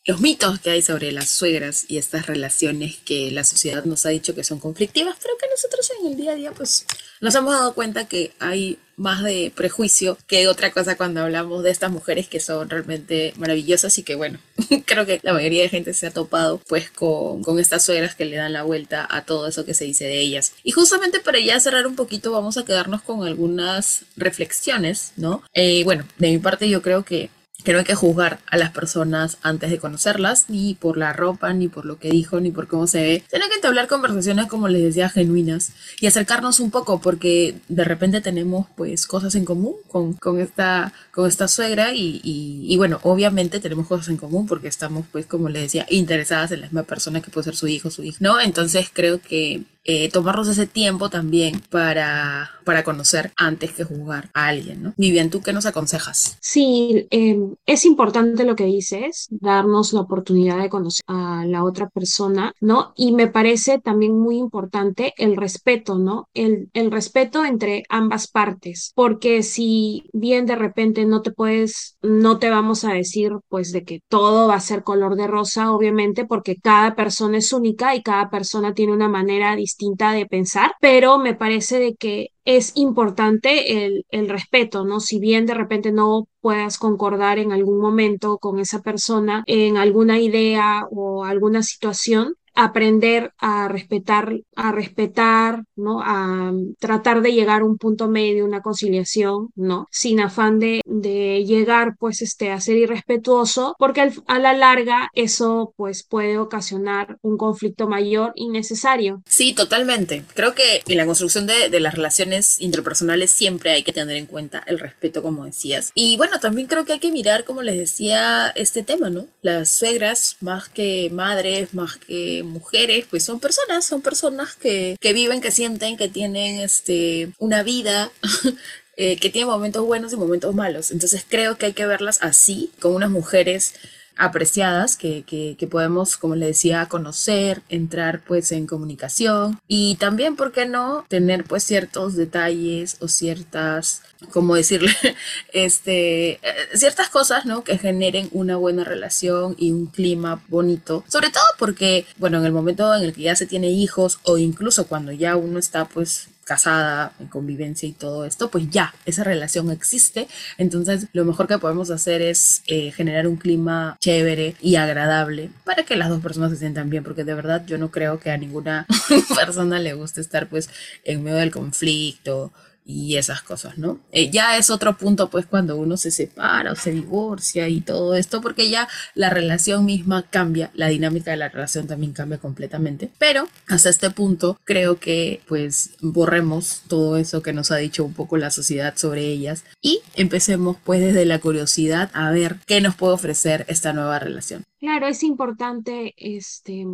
los 0.10 0.22
mitos 0.22 0.60
que 0.60 0.72
hay 0.72 0.82
sobre 0.82 1.12
las 1.12 1.30
suegras 1.30 1.86
y 1.88 2.00
estas 2.00 2.26
relaciones 2.26 2.98
que 3.06 3.30
la 3.30 3.44
sociedad 3.44 3.86
nos 3.86 4.08
ha 4.08 4.10
dicho 4.10 4.34
que 4.34 4.44
son 4.44 4.60
conflictivas, 4.60 5.16
pero 5.22 5.36
que 5.38 5.46
nosotros 5.52 5.92
en 6.00 6.08
el 6.08 6.18
día 6.18 6.32
a 6.32 6.36
día 6.36 6.52
pues 6.52 6.88
nos 7.22 7.36
hemos 7.36 7.54
dado 7.54 7.76
cuenta 7.76 8.08
que 8.08 8.32
hay 8.40 8.80
más 8.96 9.24
de 9.24 9.52
prejuicio 9.56 10.18
que 10.26 10.48
otra 10.48 10.72
cosa 10.72 10.98
cuando 10.98 11.22
hablamos 11.22 11.62
de 11.62 11.70
estas 11.70 11.92
mujeres 11.92 12.28
que 12.28 12.40
son 12.40 12.72
realmente 12.72 13.36
maravillosas 13.38 14.00
y 14.00 14.04
que 14.04 14.16
bueno, 14.16 14.40
creo 14.86 15.06
que 15.06 15.20
la 15.22 15.32
mayoría 15.32 15.62
de 15.62 15.70
gente 15.70 15.94
se 15.94 16.08
ha 16.08 16.12
topado 16.12 16.60
pues 16.68 16.90
con, 16.90 17.44
con, 17.44 17.60
estas 17.60 17.86
suegras 17.86 18.16
que 18.16 18.26
le 18.26 18.38
dan 18.38 18.54
la 18.54 18.64
vuelta 18.64 19.08
a 19.12 19.26
todo 19.26 19.48
eso 19.48 19.64
que 19.64 19.76
se 19.76 19.86
dice 19.86 20.06
de 20.06 20.20
ellas. 20.20 20.54
Y 20.64 20.72
justamente 20.72 21.20
para 21.20 21.40
ya 21.40 21.60
cerrar 21.60 21.86
un 21.86 21.96
poquito 21.96 22.32
vamos 22.32 22.58
a 22.58 22.66
quedarnos 22.66 23.04
con 23.04 23.28
algunas 23.28 24.06
reflexiones, 24.18 25.12
¿no? 25.18 25.44
Eh, 25.54 25.84
bueno, 25.84 26.04
de 26.18 26.32
mi 26.32 26.40
parte 26.40 26.68
yo 26.68 26.82
creo 26.82 27.06
que 27.06 27.30
que 27.70 27.74
no 27.74 27.80
hay 27.80 27.86
que 27.86 27.94
juzgar 27.94 28.40
a 28.48 28.58
las 28.58 28.72
personas 28.72 29.38
antes 29.44 29.70
de 29.70 29.78
conocerlas, 29.78 30.46
ni 30.48 30.74
por 30.74 30.98
la 30.98 31.14
ropa, 31.14 31.54
ni 31.54 31.68
por 31.68 31.86
lo 31.86 32.00
que 32.00 32.10
dijo, 32.10 32.40
ni 32.40 32.50
por 32.50 32.68
cómo 32.68 32.88
se 32.88 33.00
ve. 33.00 33.24
Tiene 33.30 33.48
que 33.48 33.54
entablar 33.54 33.88
conversaciones, 33.88 34.48
como 34.48 34.68
les 34.70 34.82
decía, 34.82 35.08
genuinas 35.08 35.74
y 36.00 36.08
acercarnos 36.08 36.60
un 36.60 36.72
poco, 36.72 37.00
porque 37.00 37.60
de 37.68 37.84
repente 37.84 38.22
tenemos 38.22 38.66
pues 38.76 39.06
cosas 39.06 39.36
en 39.36 39.46
común 39.46 39.76
con, 39.88 40.14
con 40.14 40.40
esta, 40.40 40.94
con 41.12 41.28
esta 41.28 41.48
suegra 41.48 41.94
y, 41.94 42.20
y, 42.24 42.76
bueno, 42.78 43.00
obviamente 43.04 43.60
tenemos 43.60 43.86
cosas 43.86 44.08
en 44.08 44.18
común 44.18 44.48
porque 44.48 44.68
estamos 44.68 45.06
pues, 45.12 45.28
como 45.28 45.48
les 45.48 45.62
decía, 45.62 45.86
interesadas 45.92 46.52
en 46.52 46.62
la 46.62 46.66
misma 46.66 46.82
persona 46.82 47.22
que 47.22 47.30
puede 47.30 47.46
ser 47.46 47.56
su 47.56 47.68
hijo, 47.68 47.92
su 47.92 48.02
hija, 48.02 48.18
¿no? 48.20 48.42
Entonces 48.42 48.90
creo 48.92 49.22
que 49.22 49.62
eh, 49.92 50.08
tomarnos 50.12 50.48
ese 50.48 50.68
tiempo 50.68 51.10
también 51.10 51.64
para, 51.72 52.52
para 52.64 52.84
conocer 52.84 53.34
antes 53.36 53.74
que 53.74 53.84
juzgar 53.84 54.30
a 54.36 54.46
alguien, 54.46 54.84
¿no? 54.84 54.94
Vivian, 54.98 55.32
¿tú 55.32 55.42
qué 55.42 55.52
nos 55.52 55.66
aconsejas? 55.66 56.38
Sí, 56.42 57.08
em, 57.10 57.56
es 57.66 57.86
importante 57.86 58.44
lo 58.44 58.56
que 58.56 58.66
dices, 58.66 59.26
darnos 59.32 59.92
la 59.94 60.02
oportunidad 60.02 60.62
de 60.62 60.70
conocer 60.70 61.04
a 61.08 61.44
la 61.48 61.64
otra 61.64 61.90
persona, 61.90 62.54
¿no? 62.62 62.94
Y 62.96 63.14
me 63.14 63.30
parece 63.30 63.80
también 63.80 64.16
muy 64.16 64.38
importante 64.38 65.16
el 65.18 65.36
respeto, 65.36 65.98
¿no? 65.98 66.30
El, 66.36 66.70
el 66.74 66.92
respeto 66.92 67.44
entre 67.44 67.82
ambas 67.90 68.28
partes, 68.28 68.92
porque 68.94 69.42
si 69.42 70.04
bien 70.14 70.46
de 70.46 70.56
repente 70.56 71.04
no 71.06 71.24
te 71.24 71.32
puedes, 71.32 71.98
no 72.04 72.38
te 72.38 72.52
vamos 72.52 72.84
a 72.84 72.94
decir 72.94 73.32
pues 73.48 73.72
de 73.72 73.84
que 73.84 74.02
todo 74.08 74.50
va 74.50 74.54
a 74.56 74.60
ser 74.60 74.84
color 74.84 75.16
de 75.16 75.26
rosa, 75.26 75.72
obviamente, 75.72 76.26
porque 76.26 76.58
cada 76.58 76.96
persona 76.96 77.40
es 77.40 77.52
única 77.54 77.96
y 77.96 78.04
cada 78.04 78.30
persona 78.30 78.76
tiene 78.76 78.94
una 78.94 79.10
manera 79.10 79.56
distinta 79.56 79.79
de 79.80 80.26
pensar, 80.26 80.72
pero 80.82 81.18
me 81.18 81.36
parece 81.36 81.80
de 81.80 81.96
que 81.96 82.30
es 82.46 82.74
importante 82.76 83.86
el, 83.86 84.06
el, 84.10 84.30
respeto, 84.30 84.84
¿no? 84.84 85.00
Si 85.00 85.20
bien 85.20 85.46
de 85.46 85.54
repente 85.54 85.92
no 85.92 86.28
puedas 86.42 86.78
concordar 86.78 87.40
en 87.40 87.52
algún 87.52 87.80
momento 87.80 88.38
con 88.38 88.60
esa 88.60 88.82
persona 88.82 89.44
en 89.48 89.78
alguna 89.78 90.20
idea 90.20 90.86
o 90.92 91.24
alguna 91.24 91.64
situación, 91.64 92.36
aprender 92.56 93.34
a 93.38 93.68
respetar, 93.68 94.34
a 94.56 94.72
respetar, 94.72 95.64
¿no? 95.76 96.02
A 96.02 96.54
tratar 96.80 97.22
de 97.22 97.34
llegar 97.34 97.62
a 97.62 97.66
un 97.66 97.78
punto 97.78 98.10
medio, 98.10 98.46
una 98.46 98.62
conciliación, 98.62 99.50
¿no? 99.56 99.88
Sin 99.92 100.20
afán 100.20 100.60
de, 100.60 100.82
de 100.86 101.46
llegar, 101.46 101.96
pues, 101.98 102.22
este, 102.22 102.52
a 102.52 102.60
ser 102.60 102.78
irrespetuoso, 102.78 103.76
porque 103.80 104.12
a 104.28 104.40
la 104.40 104.54
larga 104.54 105.10
eso, 105.14 105.74
pues, 105.76 106.04
puede 106.04 106.38
ocasionar 106.38 107.18
un 107.22 107.38
conflicto 107.38 107.88
mayor 107.88 108.34
innecesario. 108.36 109.22
Sí, 109.26 109.54
totalmente. 109.54 110.24
Creo 110.34 110.54
que 110.54 110.82
en 110.88 110.98
la 110.98 111.06
construcción 111.06 111.48
de, 111.48 111.70
de 111.70 111.80
las 111.80 111.96
relaciones 111.96 112.60
interpersonales 112.60 113.32
siempre 113.32 113.72
hay 113.72 113.84
que 113.84 113.94
tener 113.94 114.18
en 114.18 114.26
cuenta 114.26 114.64
el 114.68 114.80
respeto, 114.80 115.22
como 115.22 115.46
decías. 115.46 115.92
Y 115.94 116.18
bueno, 116.18 116.40
también 116.40 116.68
creo 116.68 116.86
que 116.86 116.94
hay 116.94 117.00
que 117.00 117.12
mirar, 117.12 117.46
como 117.46 117.62
les 117.62 117.78
decía, 117.78 118.52
este 118.56 118.84
tema, 118.84 119.10
¿no? 119.10 119.28
Las 119.42 119.70
suegras, 119.70 120.38
más 120.42 120.70
que 120.70 121.10
madres, 121.12 121.74
más 121.74 121.98
que 121.98 122.44
mujeres, 122.50 123.06
pues 123.10 123.24
son 123.24 123.40
personas, 123.40 123.86
son 123.86 124.02
personas 124.02 124.56
que, 124.56 124.98
que 125.00 125.14
viven, 125.14 125.42
que 125.42 125.52
sienten, 125.52 125.98
que 125.98 126.10
tienen 126.10 126.60
este, 126.60 127.32
una 127.40 127.64
vida. 127.64 128.12
Eh, 129.02 129.16
que 129.16 129.30
tienen 129.30 129.50
momentos 129.50 129.86
buenos 129.86 130.12
y 130.12 130.18
momentos 130.18 130.54
malos. 130.54 130.92
Entonces 130.92 131.26
creo 131.26 131.58
que 131.58 131.68
hay 131.68 131.72
que 131.72 131.86
verlas 131.86 132.20
así, 132.22 132.70
con 132.82 132.94
unas 132.94 133.10
mujeres 133.10 133.76
apreciadas 134.20 134.98
que, 134.98 135.24
que, 135.24 135.68
podemos, 135.68 136.18
como 136.18 136.36
le 136.36 136.48
decía, 136.48 136.86
conocer, 136.88 137.62
entrar 137.70 138.22
pues 138.28 138.52
en 138.52 138.68
comunicación 138.68 139.60
y 139.68 139.96
también, 139.96 140.36
¿por 140.36 140.52
qué 140.52 140.66
no?, 140.66 141.06
tener 141.08 141.46
pues 141.46 141.64
ciertos 141.64 142.16
detalles 142.16 142.98
o 143.00 143.08
ciertas, 143.08 144.02
como 144.32 144.56
decirle, 144.56 144.92
este, 145.54 146.32
eh, 146.32 146.40
ciertas 146.74 147.10
cosas, 147.10 147.46
¿no?, 147.46 147.64
que 147.64 147.78
generen 147.78 148.28
una 148.34 148.58
buena 148.58 148.84
relación 148.84 149.56
y 149.58 149.72
un 149.72 149.86
clima 149.88 150.44
bonito, 150.50 151.06
sobre 151.08 151.30
todo 151.30 151.46
porque, 151.58 152.06
bueno, 152.18 152.40
en 152.40 152.46
el 152.46 152.52
momento 152.52 152.94
en 152.94 153.04
el 153.04 153.14
que 153.14 153.22
ya 153.22 153.36
se 153.38 153.48
tiene 153.48 153.70
hijos 153.70 154.20
o 154.24 154.38
incluso 154.38 154.88
cuando 154.88 155.14
ya 155.14 155.38
uno 155.38 155.60
está 155.60 155.86
pues 155.86 156.28
casada, 156.50 157.14
en 157.20 157.28
convivencia 157.28 157.88
y 157.88 157.92
todo 157.92 158.26
esto, 158.26 158.50
pues 158.50 158.68
ya, 158.72 158.92
esa 159.06 159.24
relación 159.24 159.70
existe. 159.70 160.28
Entonces, 160.58 161.06
lo 161.14 161.24
mejor 161.24 161.46
que 161.48 161.60
podemos 161.60 161.92
hacer 161.92 162.24
es 162.24 162.64
eh, 162.66 162.92
generar 162.92 163.28
un 163.28 163.36
clima 163.36 163.98
chévere 164.00 164.56
y 164.60 164.76
agradable 164.76 165.52
para 165.64 165.84
que 165.84 165.96
las 165.96 166.10
dos 166.10 166.22
personas 166.22 166.50
se 166.50 166.58
sientan 166.58 166.90
bien, 166.90 167.04
porque 167.04 167.24
de 167.24 167.36
verdad 167.36 167.64
yo 167.68 167.78
no 167.78 167.92
creo 167.92 168.20
que 168.20 168.32
a 168.32 168.38
ninguna 168.38 168.88
persona 169.36 169.78
le 169.78 169.94
guste 169.94 170.22
estar 170.22 170.50
pues 170.50 170.72
en 171.04 171.24
medio 171.24 171.38
del 171.38 171.52
conflicto 171.52 172.52
y 172.90 173.18
esas 173.18 173.44
cosas, 173.44 173.78
¿no? 173.78 174.00
Eh, 174.12 174.32
ya 174.32 174.58
es 174.58 174.72
otro 174.72 174.98
punto, 174.98 175.30
pues, 175.30 175.46
cuando 175.46 175.78
uno 175.78 175.96
se 175.96 176.10
separa 176.10 176.72
o 176.72 176.76
se 176.76 176.92
divorcia 176.92 177.70
y 177.70 177.82
todo 177.82 178.16
esto, 178.16 178.42
porque 178.42 178.68
ya 178.68 178.88
la 179.14 179.30
relación 179.30 179.86
misma 179.86 180.24
cambia, 180.24 180.72
la 180.74 180.88
dinámica 180.88 181.30
de 181.30 181.38
la 181.38 181.50
relación 181.50 181.86
también 181.86 182.14
cambia 182.14 182.40
completamente. 182.40 183.12
Pero 183.20 183.48
hasta 183.68 183.92
este 183.92 184.10
punto, 184.10 184.60
creo 184.64 185.00
que, 185.00 185.42
pues, 185.48 185.92
borremos 186.02 186.82
todo 186.88 187.18
eso 187.18 187.44
que 187.44 187.54
nos 187.54 187.70
ha 187.70 187.78
dicho 187.78 188.04
un 188.04 188.14
poco 188.14 188.38
la 188.38 188.50
sociedad 188.50 188.96
sobre 188.98 189.28
ellas 189.28 189.66
y 189.84 190.02
empecemos, 190.16 190.78
pues, 190.84 191.00
desde 191.00 191.26
la 191.26 191.38
curiosidad 191.38 192.10
a 192.14 192.32
ver 192.32 192.56
qué 192.66 192.82
nos 192.82 192.96
puede 192.96 193.14
ofrecer 193.14 193.66
esta 193.68 193.94
nueva 193.94 194.18
relación. 194.18 194.64
Claro, 194.80 195.08
es 195.08 195.22
importante, 195.22 196.16
este, 196.18 196.86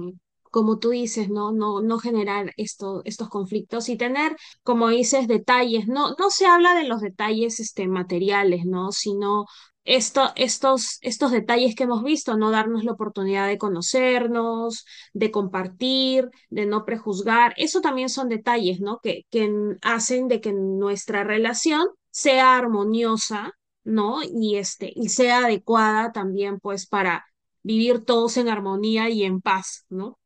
como 0.55 0.79
tú 0.79 0.91
dices, 0.91 1.29
¿no? 1.29 1.51
No, 1.51 1.81
no 1.81 1.99
generar 1.99 2.53
esto, 2.55 3.01
estos 3.03 3.27
conflictos 3.27 3.89
y 3.89 3.97
tener, 3.97 4.37
como 4.63 4.87
dices, 4.87 5.27
detalles. 5.27 5.87
No, 5.89 6.15
no 6.17 6.29
se 6.29 6.45
habla 6.45 6.73
de 6.75 6.85
los 6.87 7.01
detalles 7.01 7.59
este, 7.59 7.89
materiales, 7.89 8.65
¿no? 8.65 8.93
Sino 8.93 9.47
esto, 9.83 10.31
estos, 10.37 10.97
estos 11.01 11.31
detalles 11.33 11.75
que 11.75 11.83
hemos 11.83 12.03
visto, 12.03 12.37
no 12.37 12.51
darnos 12.51 12.85
la 12.85 12.93
oportunidad 12.93 13.47
de 13.49 13.57
conocernos, 13.57 14.85
de 15.13 15.29
compartir, 15.29 16.29
de 16.49 16.65
no 16.65 16.85
prejuzgar, 16.85 17.53
eso 17.57 17.81
también 17.81 18.07
son 18.07 18.29
detalles, 18.29 18.79
¿no? 18.79 18.99
Que, 19.03 19.23
que 19.29 19.51
hacen 19.81 20.29
de 20.29 20.39
que 20.39 20.53
nuestra 20.53 21.25
relación 21.25 21.85
sea 22.11 22.55
armoniosa, 22.57 23.51
¿no? 23.83 24.21
Y, 24.23 24.55
este, 24.55 24.89
y 24.95 25.09
sea 25.09 25.39
adecuada 25.45 26.13
también, 26.13 26.59
pues, 26.61 26.87
para 26.87 27.25
vivir 27.65 28.05
todos 28.05 28.37
en 28.37 28.47
armonía 28.47 29.09
y 29.09 29.23
en 29.23 29.41
paz, 29.41 29.85
¿no? 29.89 30.19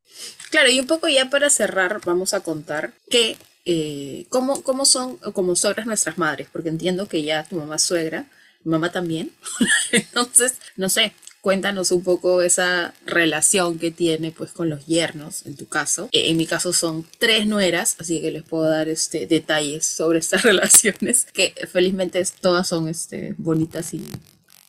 Claro, 0.50 0.70
y 0.70 0.78
un 0.78 0.86
poco 0.86 1.08
ya 1.08 1.30
para 1.30 1.48
cerrar, 1.48 2.00
vamos 2.04 2.34
a 2.34 2.40
contar 2.40 2.92
que 3.08 3.38
eh, 3.64 4.26
cómo, 4.28 4.62
cómo 4.62 4.84
son 4.84 5.16
como 5.16 5.56
suegras 5.56 5.86
nuestras 5.86 6.18
madres, 6.18 6.48
porque 6.52 6.68
entiendo 6.68 7.08
que 7.08 7.22
ya 7.22 7.44
tu 7.44 7.56
mamá 7.56 7.76
es 7.76 7.82
suegra, 7.82 8.26
mi 8.62 8.72
mamá 8.72 8.92
también. 8.92 9.32
Entonces, 9.92 10.56
no 10.76 10.90
sé, 10.90 11.14
cuéntanos 11.40 11.92
un 11.92 12.02
poco 12.02 12.42
esa 12.42 12.92
relación 13.06 13.78
que 13.78 13.90
tiene 13.90 14.32
pues 14.32 14.52
con 14.52 14.68
los 14.68 14.84
yernos, 14.84 15.46
en 15.46 15.56
tu 15.56 15.66
caso. 15.66 16.10
Eh, 16.12 16.28
en 16.28 16.36
mi 16.36 16.46
caso 16.46 16.74
son 16.74 17.06
tres 17.18 17.46
nueras, 17.46 17.96
así 17.98 18.20
que 18.20 18.30
les 18.30 18.42
puedo 18.42 18.64
dar 18.64 18.90
este, 18.90 19.26
detalles 19.26 19.86
sobre 19.86 20.18
estas 20.18 20.42
relaciones, 20.50 21.26
que 21.32 21.54
felizmente 21.72 22.22
todas 22.42 22.68
son 22.68 22.88
este, 22.88 23.34
bonitas 23.38 23.94
y 23.94 24.04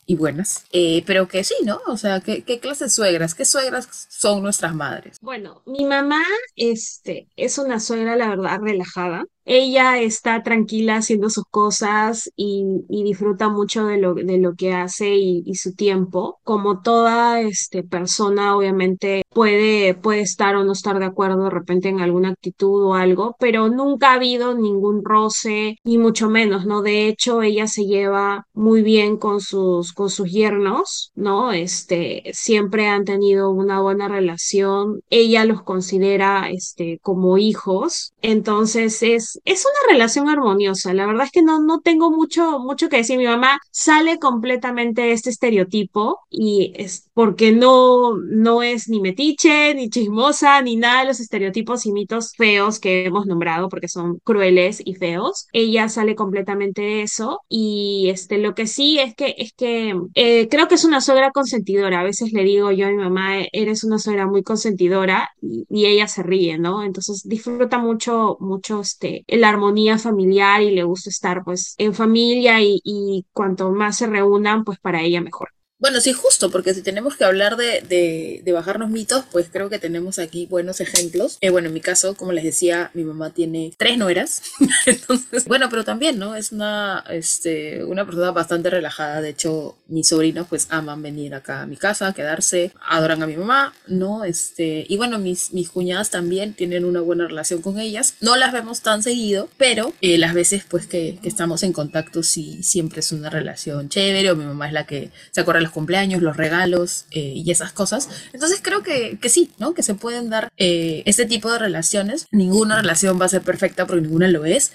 y 0.06 0.16
buenas. 0.16 0.66
Eh, 0.72 1.04
pero 1.06 1.28
que 1.28 1.44
sí, 1.44 1.56
¿no? 1.66 1.80
O 1.88 1.98
sea, 1.98 2.22
¿qué, 2.22 2.44
¿qué 2.44 2.60
clase 2.60 2.86
de 2.86 2.90
suegras? 2.90 3.36
¿Qué 3.36 3.46
suegras 3.46 3.88
son 4.10 4.44
nuestras 4.44 4.76
madres? 4.76 5.18
Bueno, 5.22 5.62
mi 5.66 5.86
mamá 5.86 6.22
este, 6.56 7.30
es 7.36 7.58
una 7.58 7.80
suegra, 7.80 8.16
la 8.16 8.30
verdad, 8.30 8.60
relajada 8.62 9.26
ella 9.46 10.00
está 10.00 10.44
tranquila 10.44 10.98
haciendo 10.98 11.30
sus 11.30 11.46
cosas 11.46 12.32
y, 12.36 12.66
disfruta 12.90 13.50
mucho 13.50 13.86
de 13.86 13.98
lo, 13.98 14.14
de 14.14 14.38
lo 14.38 14.54
que 14.54 14.74
hace 14.74 15.16
y, 15.16 15.56
su 15.56 15.74
tiempo. 15.74 16.40
Como 16.44 16.82
toda 16.82 17.42
este, 17.42 17.84
persona, 17.84 18.56
obviamente 18.56 19.24
puede, 19.30 19.94
puede 19.96 20.22
estar 20.22 20.56
o 20.56 20.64
no 20.64 20.72
estar 20.74 20.98
de 21.00 21.06
acuerdo 21.06 21.46
de 21.46 21.50
repente 21.50 21.90
en 21.90 22.00
alguna 22.00 22.30
actitud 22.30 22.84
o 22.86 22.94
algo, 22.96 23.36
pero 23.40 23.70
nunca 23.70 24.12
ha 24.12 24.16
habido 24.16 24.56
ningún 24.56 25.04
roce, 25.04 25.78
ni 25.84 25.98
mucho 25.98 26.30
menos, 26.30 26.66
¿no? 26.66 26.82
De 26.82 27.08
hecho, 27.08 27.42
ella 27.42 27.68
se 27.68 27.86
lleva 27.86 28.46
muy 28.54 28.82
bien 28.82 29.18
con 29.18 29.42
sus, 29.42 29.94
con 29.94 30.10
sus 30.10 30.32
yernos, 30.32 31.12
¿no? 31.16 31.52
Este, 31.52 32.24
siempre 32.34 32.88
han 32.88 33.06
tenido 33.06 33.52
una 33.52 33.82
buena 33.82 34.08
relación. 34.08 35.02
Ella 35.10 35.46
los 35.46 35.64
considera 35.64 36.50
este, 36.50 37.00
como 37.02 37.38
hijos. 37.38 38.14
Entonces 38.22 39.04
es 39.04 39.41
es 39.46 39.66
una 39.66 39.94
relación 39.94 40.30
armoniosa. 40.30 40.94
La 40.94 41.06
verdad 41.06 41.26
es 41.26 41.32
que 41.32 41.42
no, 41.42 41.62
no 41.62 41.82
tengo 41.82 42.12
mucho, 42.12 42.60
mucho 42.60 42.90
que 42.90 42.98
decir. 42.98 43.18
Mi 43.18 43.26
mamá 43.26 43.60
sale 43.72 44.20
completamente 44.20 45.02
de 45.02 45.12
este 45.14 45.30
estereotipo 45.30 46.20
y 46.30 46.74
es 46.76 47.10
porque 47.14 47.52
no, 47.52 48.18
no 48.18 48.64
es 48.64 48.88
ni 48.90 49.02
metiche, 49.02 49.74
ni 49.76 49.90
chismosa, 49.90 50.62
ni 50.62 50.76
nada 50.76 51.02
de 51.02 51.08
los 51.08 51.20
estereotipos 51.20 51.86
y 51.86 51.92
mitos 51.92 52.34
feos 52.36 52.80
que 52.80 53.06
hemos 53.06 53.26
nombrado 53.26 53.70
porque 53.70 53.88
son 53.88 54.20
crueles 54.24 54.82
y 54.84 54.96
feos. 54.96 55.48
Ella 55.54 55.90
sale 55.90 56.16
completamente 56.16 56.82
de 56.82 57.02
eso 57.04 57.42
y 57.50 58.10
este, 58.10 58.38
lo 58.38 58.56
que 58.56 58.68
sí 58.68 59.00
es 59.00 59.16
que, 59.16 59.36
es 59.38 59.54
que 59.54 59.96
eh, 60.16 60.48
creo 60.50 60.68
que 60.68 60.76
es 60.76 60.86
una 60.86 61.02
suegra 61.02 61.32
consentidora. 61.32 62.00
A 62.02 62.04
veces 62.04 62.32
le 62.34 62.44
digo 62.44 62.72
yo 62.72 62.88
a 62.88 62.92
mi 62.92 62.98
mamá, 62.98 63.38
eres 63.52 63.84
una 63.84 64.00
suegra 64.00 64.28
muy 64.28 64.44
consentidora 64.44 65.30
y, 65.42 65.66
y 65.70 65.86
ella 65.86 66.08
se 66.08 66.24
ríe, 66.24 66.58
¿no? 66.58 66.84
Entonces 66.84 67.24
disfruta 67.26 67.78
mucho, 67.78 68.38
mucho 68.40 68.82
este, 68.82 69.21
la 69.28 69.50
armonía 69.50 69.98
familiar 69.98 70.62
y 70.62 70.72
le 70.72 70.84
gusta 70.84 71.10
estar 71.10 71.44
pues 71.44 71.76
en 71.78 71.94
familia 71.94 72.62
y, 72.62 72.82
y 72.84 73.26
cuanto 73.34 73.72
más 73.72 73.98
se 73.98 74.08
reúnan, 74.08 74.64
pues 74.64 74.80
para 74.80 75.02
ella 75.02 75.22
mejor. 75.22 75.50
Bueno, 75.82 76.00
sí, 76.00 76.14
justo, 76.14 76.52
porque 76.52 76.76
si 76.76 76.84
tenemos 76.84 77.16
que 77.16 77.24
hablar 77.24 77.58
de, 77.58 77.82
de, 77.82 78.42
de 78.46 78.52
bajarnos 78.52 78.92
mitos, 78.92 79.26
pues 79.32 79.48
creo 79.52 79.68
que 79.68 79.80
tenemos 79.80 80.20
aquí 80.20 80.46
buenos 80.46 80.80
ejemplos. 80.80 81.40
Eh, 81.42 81.50
bueno, 81.50 81.70
en 81.70 81.74
mi 81.74 81.82
caso, 81.82 82.14
como 82.14 82.34
les 82.34 82.44
decía, 82.44 82.92
mi 82.94 83.04
mamá 83.04 83.32
tiene 83.32 83.74
tres 83.80 83.98
nueras. 83.98 84.44
Entonces, 84.86 85.46
bueno, 85.46 85.70
pero 85.72 85.84
también, 85.84 86.20
¿no? 86.20 86.36
Es 86.36 86.52
una, 86.52 87.04
este, 87.10 87.84
una 87.84 88.06
persona 88.06 88.30
bastante 88.30 88.70
relajada. 88.70 89.22
De 89.22 89.30
hecho, 89.30 89.76
mis 89.88 90.08
sobrinos, 90.08 90.46
pues, 90.48 90.68
aman 90.70 91.02
venir 91.02 91.34
acá 91.34 91.64
a 91.64 91.66
mi 91.66 91.78
casa, 91.78 92.14
quedarse, 92.14 92.72
adoran 92.88 93.24
a 93.24 93.26
mi 93.26 93.36
mamá, 93.36 93.74
¿no? 93.88 94.24
Este, 94.24 94.86
y 94.88 94.98
bueno, 94.98 95.18
mis, 95.18 95.52
mis 95.52 95.72
cuñadas 95.72 96.12
también 96.12 96.54
tienen 96.54 96.86
una 96.86 97.02
buena 97.02 97.26
relación 97.26 97.64
con 97.64 97.80
ellas. 97.80 98.18
No 98.22 98.36
las 98.36 98.54
vemos 98.54 98.82
tan 98.82 99.02
seguido, 99.02 99.50
pero 99.58 99.94
eh, 100.02 100.20
las 100.20 100.36
veces, 100.36 100.64
pues, 100.70 100.86
que, 100.86 101.18
que, 101.24 101.28
estamos 101.28 101.64
en 101.64 101.74
contacto, 101.74 102.22
sí, 102.22 102.62
siempre 102.62 103.00
es 103.00 103.12
una 103.12 103.32
relación 103.32 103.90
chévere. 103.90 104.30
O 104.30 104.36
mi 104.36 104.46
mamá 104.46 104.68
es 104.68 104.74
la 104.74 104.86
que 104.86 105.10
se 105.32 105.42
acuerda 105.42 105.71
cumpleaños, 105.72 106.22
los 106.22 106.38
regalos 106.38 107.06
eh, 107.12 107.34
y 107.36 107.50
esas 107.52 107.72
cosas. 107.72 108.10
Entonces 108.34 108.60
creo 108.62 108.84
que, 108.84 109.18
que, 109.20 109.30
sí, 109.30 109.52
¿no? 109.58 109.74
Que 109.74 109.84
se 109.84 109.96
pueden 109.96 110.30
dar 110.30 110.52
eh, 110.58 111.04
este 111.06 111.26
tipo 111.26 111.52
de 111.52 111.60
relaciones. 111.60 112.28
Ninguna 112.32 112.82
relación 112.82 113.20
va 113.20 113.26
a 113.26 113.30
ser 113.30 113.42
perfecta 113.42 113.86
porque 113.86 114.02
ninguna 114.02 114.28
lo 114.28 114.46
es. 114.46 114.72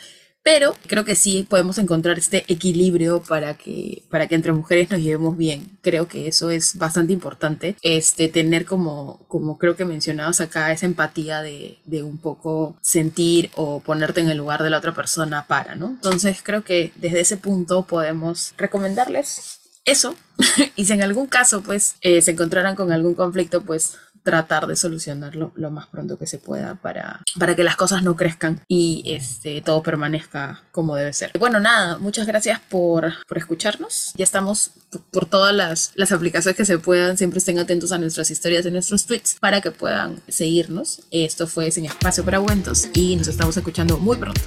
Pero 0.46 0.76
creo 0.86 1.04
que 1.04 1.16
sí 1.16 1.44
podemos 1.50 1.76
encontrar 1.76 2.20
este 2.20 2.44
equilibrio 2.46 3.20
para 3.20 3.54
que, 3.54 4.04
para 4.10 4.28
que 4.28 4.36
entre 4.36 4.52
mujeres 4.52 4.88
nos 4.92 5.00
llevemos 5.00 5.36
bien. 5.36 5.76
Creo 5.82 6.06
que 6.06 6.28
eso 6.28 6.50
es 6.50 6.78
bastante 6.78 7.12
importante. 7.12 7.74
Este, 7.82 8.28
tener 8.28 8.64
como, 8.64 9.26
como 9.26 9.58
creo 9.58 9.74
que 9.74 9.84
mencionabas 9.84 10.40
acá, 10.40 10.70
esa 10.70 10.86
empatía 10.86 11.42
de, 11.42 11.78
de 11.84 12.04
un 12.04 12.18
poco 12.18 12.76
sentir 12.80 13.50
o 13.56 13.80
ponerte 13.80 14.20
en 14.20 14.30
el 14.30 14.38
lugar 14.38 14.62
de 14.62 14.70
la 14.70 14.78
otra 14.78 14.94
persona 14.94 15.48
para, 15.48 15.74
¿no? 15.74 15.88
Entonces 15.88 16.38
creo 16.44 16.62
que 16.62 16.92
desde 16.94 17.18
ese 17.22 17.38
punto 17.38 17.84
podemos 17.84 18.54
recomendarles 18.56 19.65
eso. 19.86 20.14
y 20.76 20.84
si 20.84 20.92
en 20.92 21.02
algún 21.02 21.26
caso, 21.26 21.62
pues, 21.62 21.96
eh, 22.02 22.20
se 22.20 22.32
encontraran 22.32 22.76
con 22.76 22.92
algún 22.92 23.14
conflicto, 23.14 23.62
pues 23.62 23.96
tratar 24.26 24.66
de 24.66 24.74
solucionarlo 24.74 25.52
lo 25.54 25.70
más 25.70 25.86
pronto 25.86 26.18
que 26.18 26.26
se 26.26 26.38
pueda 26.38 26.74
para, 26.74 27.22
para 27.38 27.54
que 27.54 27.62
las 27.62 27.76
cosas 27.76 28.02
no 28.02 28.16
crezcan 28.16 28.60
y 28.66 29.04
este, 29.06 29.62
todo 29.62 29.84
permanezca 29.84 30.64
como 30.72 30.96
debe 30.96 31.12
ser. 31.12 31.30
Bueno, 31.38 31.60
nada, 31.60 31.98
muchas 31.98 32.26
gracias 32.26 32.60
por, 32.68 33.14
por 33.28 33.38
escucharnos. 33.38 34.12
Ya 34.16 34.24
estamos 34.24 34.72
por 35.12 35.26
todas 35.26 35.54
las, 35.54 35.92
las 35.94 36.10
aplicaciones 36.10 36.56
que 36.56 36.64
se 36.64 36.78
puedan. 36.78 37.16
Siempre 37.16 37.38
estén 37.38 37.60
atentos 37.60 37.92
a 37.92 37.98
nuestras 37.98 38.30
historias, 38.32 38.66
y 38.66 38.72
nuestros 38.72 39.06
tweets 39.06 39.36
para 39.38 39.60
que 39.60 39.70
puedan 39.70 40.20
seguirnos. 40.26 41.02
Esto 41.12 41.46
fue 41.46 41.70
Sin 41.70 41.84
Espacio 41.84 42.24
para 42.24 42.38
Aguentos 42.38 42.88
y 42.94 43.14
nos 43.14 43.28
estamos 43.28 43.56
escuchando 43.56 43.96
muy 43.96 44.16
pronto. 44.16 44.40